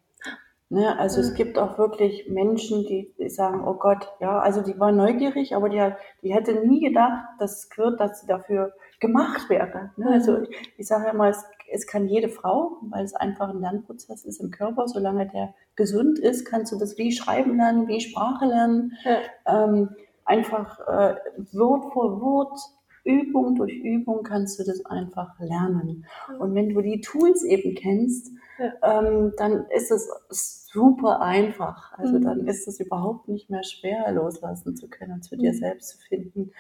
Ne? 0.70 0.98
Also 0.98 1.20
mhm. 1.20 1.28
es 1.28 1.34
gibt 1.34 1.58
auch 1.58 1.78
wirklich 1.78 2.30
Menschen, 2.30 2.86
die, 2.86 3.14
die, 3.18 3.30
sagen, 3.30 3.68
oh 3.68 3.74
Gott, 3.74 4.08
ja, 4.20 4.40
also 4.40 4.62
die 4.62 4.80
war 4.80 4.92
neugierig, 4.92 5.56
aber 5.56 5.70
die, 5.70 5.82
hat, 5.82 5.98
die 6.24 6.34
hätte 6.34 6.66
nie 6.66 6.80
gedacht, 6.80 7.26
dass 7.40 7.66
es 7.66 7.78
wird, 7.78 8.00
dass 8.00 8.22
sie 8.22 8.28
dafür 8.28 8.74
gemacht 9.00 9.50
wäre. 9.50 9.92
Ne? 9.98 10.08
Also 10.10 10.40
mhm. 10.40 10.48
ich 10.78 10.88
sage 10.88 11.08
ja 11.08 11.14
mal, 11.14 11.32
es 11.32 11.44
es 11.72 11.88
kann 11.88 12.08
jede 12.08 12.30
Frau, 12.30 12.78
weil 12.90 13.04
es 13.06 13.14
einfach 13.14 13.50
ein 13.50 13.62
Lernprozess 13.62 14.26
ist 14.26 14.42
im 14.42 14.52
Körper. 14.52 14.88
Solange 14.88 15.28
der 15.28 15.54
gesund 15.76 16.20
ist, 16.20 16.46
kannst 16.46 16.72
du 16.72 16.78
das 16.78 16.98
wie 16.98 17.12
Schreiben 17.12 17.58
lernen, 17.58 17.88
wie 17.88 18.02
Sprache 18.02 18.46
lernen. 18.46 18.94
Ja. 19.04 19.66
Ähm, 19.66 19.90
einfach 20.26 20.80
äh, 20.82 21.16
Wort 21.54 21.94
für 21.94 22.22
Wort 22.22 22.60
Übung 23.04 23.56
durch 23.56 23.74
Übung 23.74 24.24
kannst 24.24 24.60
du 24.60 24.64
das 24.64 24.86
einfach 24.86 25.40
lernen. 25.40 26.06
Und 26.40 26.54
wenn 26.54 26.70
du 26.70 26.82
die 26.82 27.02
Tools 27.02 27.44
eben 27.44 27.74
kennst, 27.76 28.32
ja. 28.60 29.00
ähm, 29.00 29.34
dann 29.38 29.66
ist 29.76 29.92
es 29.92 30.68
super 30.72 31.22
einfach. 31.22 31.94
Also 31.98 32.20
mhm. 32.20 32.24
dann 32.24 32.48
ist 32.48 32.68
es 32.68 32.80
überhaupt 32.80 33.28
nicht 33.28 33.50
mehr 33.50 33.64
schwer, 33.64 34.12
loslassen 34.12 34.76
zu 34.76 34.88
können 34.88 35.14
und 35.14 35.24
zu 35.24 35.36
dir 35.36 35.52
mhm. 35.52 35.58
selbst 35.58 35.90
zu 35.90 35.98
finden. 36.08 36.52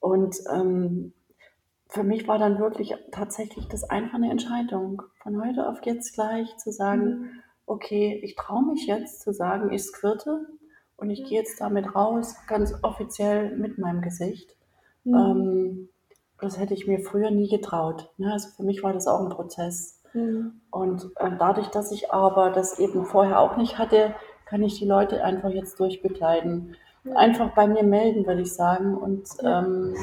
Und 0.00 0.36
ähm, 0.50 1.12
für 1.90 2.04
mich 2.04 2.28
war 2.28 2.38
dann 2.38 2.58
wirklich 2.58 2.94
tatsächlich 3.10 3.66
das 3.68 3.84
einfach 3.84 4.14
eine 4.14 4.30
Entscheidung, 4.30 5.02
von 5.22 5.44
heute 5.44 5.68
auf 5.68 5.84
jetzt 5.84 6.14
gleich 6.14 6.56
zu 6.56 6.70
sagen, 6.70 7.04
mhm. 7.04 7.30
okay, 7.66 8.20
ich 8.22 8.36
traue 8.36 8.64
mich 8.64 8.86
jetzt 8.86 9.22
zu 9.22 9.32
sagen, 9.32 9.72
ich 9.72 9.82
squirte 9.82 10.46
und 10.96 11.10
ich 11.10 11.22
mhm. 11.22 11.24
gehe 11.26 11.38
jetzt 11.40 11.60
damit 11.60 11.94
raus, 11.94 12.36
ganz 12.46 12.74
offiziell 12.82 13.56
mit 13.56 13.78
meinem 13.78 14.02
Gesicht. 14.02 14.56
Mhm. 15.04 15.14
Ähm, 15.14 15.88
das 16.40 16.58
hätte 16.58 16.74
ich 16.74 16.86
mir 16.86 17.00
früher 17.00 17.30
nie 17.30 17.48
getraut. 17.48 18.10
Ne? 18.18 18.32
Also 18.32 18.48
für 18.56 18.62
mich 18.62 18.82
war 18.82 18.92
das 18.92 19.08
auch 19.08 19.20
ein 19.20 19.28
Prozess. 19.28 20.00
Mhm. 20.14 20.60
Und 20.70 21.10
äh, 21.16 21.30
dadurch, 21.38 21.68
dass 21.68 21.90
ich 21.90 22.12
aber 22.12 22.50
das 22.50 22.78
eben 22.78 23.04
vorher 23.04 23.40
auch 23.40 23.56
nicht 23.56 23.78
hatte, 23.78 24.14
kann 24.46 24.62
ich 24.62 24.78
die 24.78 24.86
Leute 24.86 25.24
einfach 25.24 25.50
jetzt 25.50 25.78
durchbegleiten. 25.80 26.76
Einfach 27.14 27.54
bei 27.54 27.66
mir 27.66 27.82
melden, 27.82 28.26
würde 28.26 28.42
ich 28.42 28.52
sagen. 28.52 28.96
Und 28.96 29.28
ähm, 29.42 29.94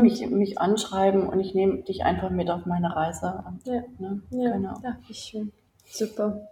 mich, 0.00 0.26
mich 0.28 0.58
anschreiben 0.58 1.28
und 1.28 1.40
ich 1.40 1.54
nehme 1.54 1.82
dich 1.82 2.04
einfach 2.04 2.30
mit 2.30 2.50
auf 2.50 2.66
meine 2.66 2.94
Reise. 2.94 3.42
Und, 3.46 3.66
ja. 3.66 3.82
Ne? 3.98 4.22
ja, 4.30 4.52
genau. 4.52 4.74
Ja, 4.82 4.96
wie 5.06 5.14
schön. 5.14 5.52
Super. 5.84 6.48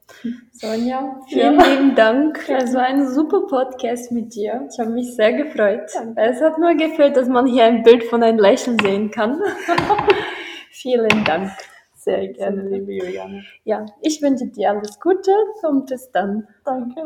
Sonja, 0.53 1.18
vielen 1.28 1.59
ja. 1.59 1.66
lieben 1.66 1.95
Dank. 1.95 2.47
Es 2.49 2.74
war 2.74 2.82
ein 2.82 3.09
super 3.09 3.47
Podcast 3.49 4.12
mit 4.12 4.34
dir. 4.34 4.68
Ich 4.70 4.78
habe 4.78 4.91
mich 4.91 5.14
sehr 5.14 5.32
gefreut. 5.32 5.91
Danke. 5.95 6.20
Es 6.20 6.43
hat 6.43 6.59
nur 6.59 6.74
gefehlt, 6.74 7.16
dass 7.16 7.28
man 7.28 7.47
hier 7.47 7.64
ein 7.64 7.82
Bild 7.82 8.05
von 8.05 8.22
einem 8.22 8.38
Lächeln 8.38 8.78
sehen 8.82 9.11
kann. 9.11 9.41
vielen 10.70 11.24
Dank. 11.24 11.53
Sehr 11.95 12.28
gerne, 12.28 12.68
liebe 12.68 12.93
Juliane. 12.93 13.45
Ja, 13.64 13.86
ich 14.03 14.20
wünsche 14.20 14.47
dir 14.47 14.70
alles 14.70 15.01
Gute 15.01 15.32
und 15.62 15.88
bis 15.88 16.11
dann. 16.11 16.47
Danke. 16.64 17.03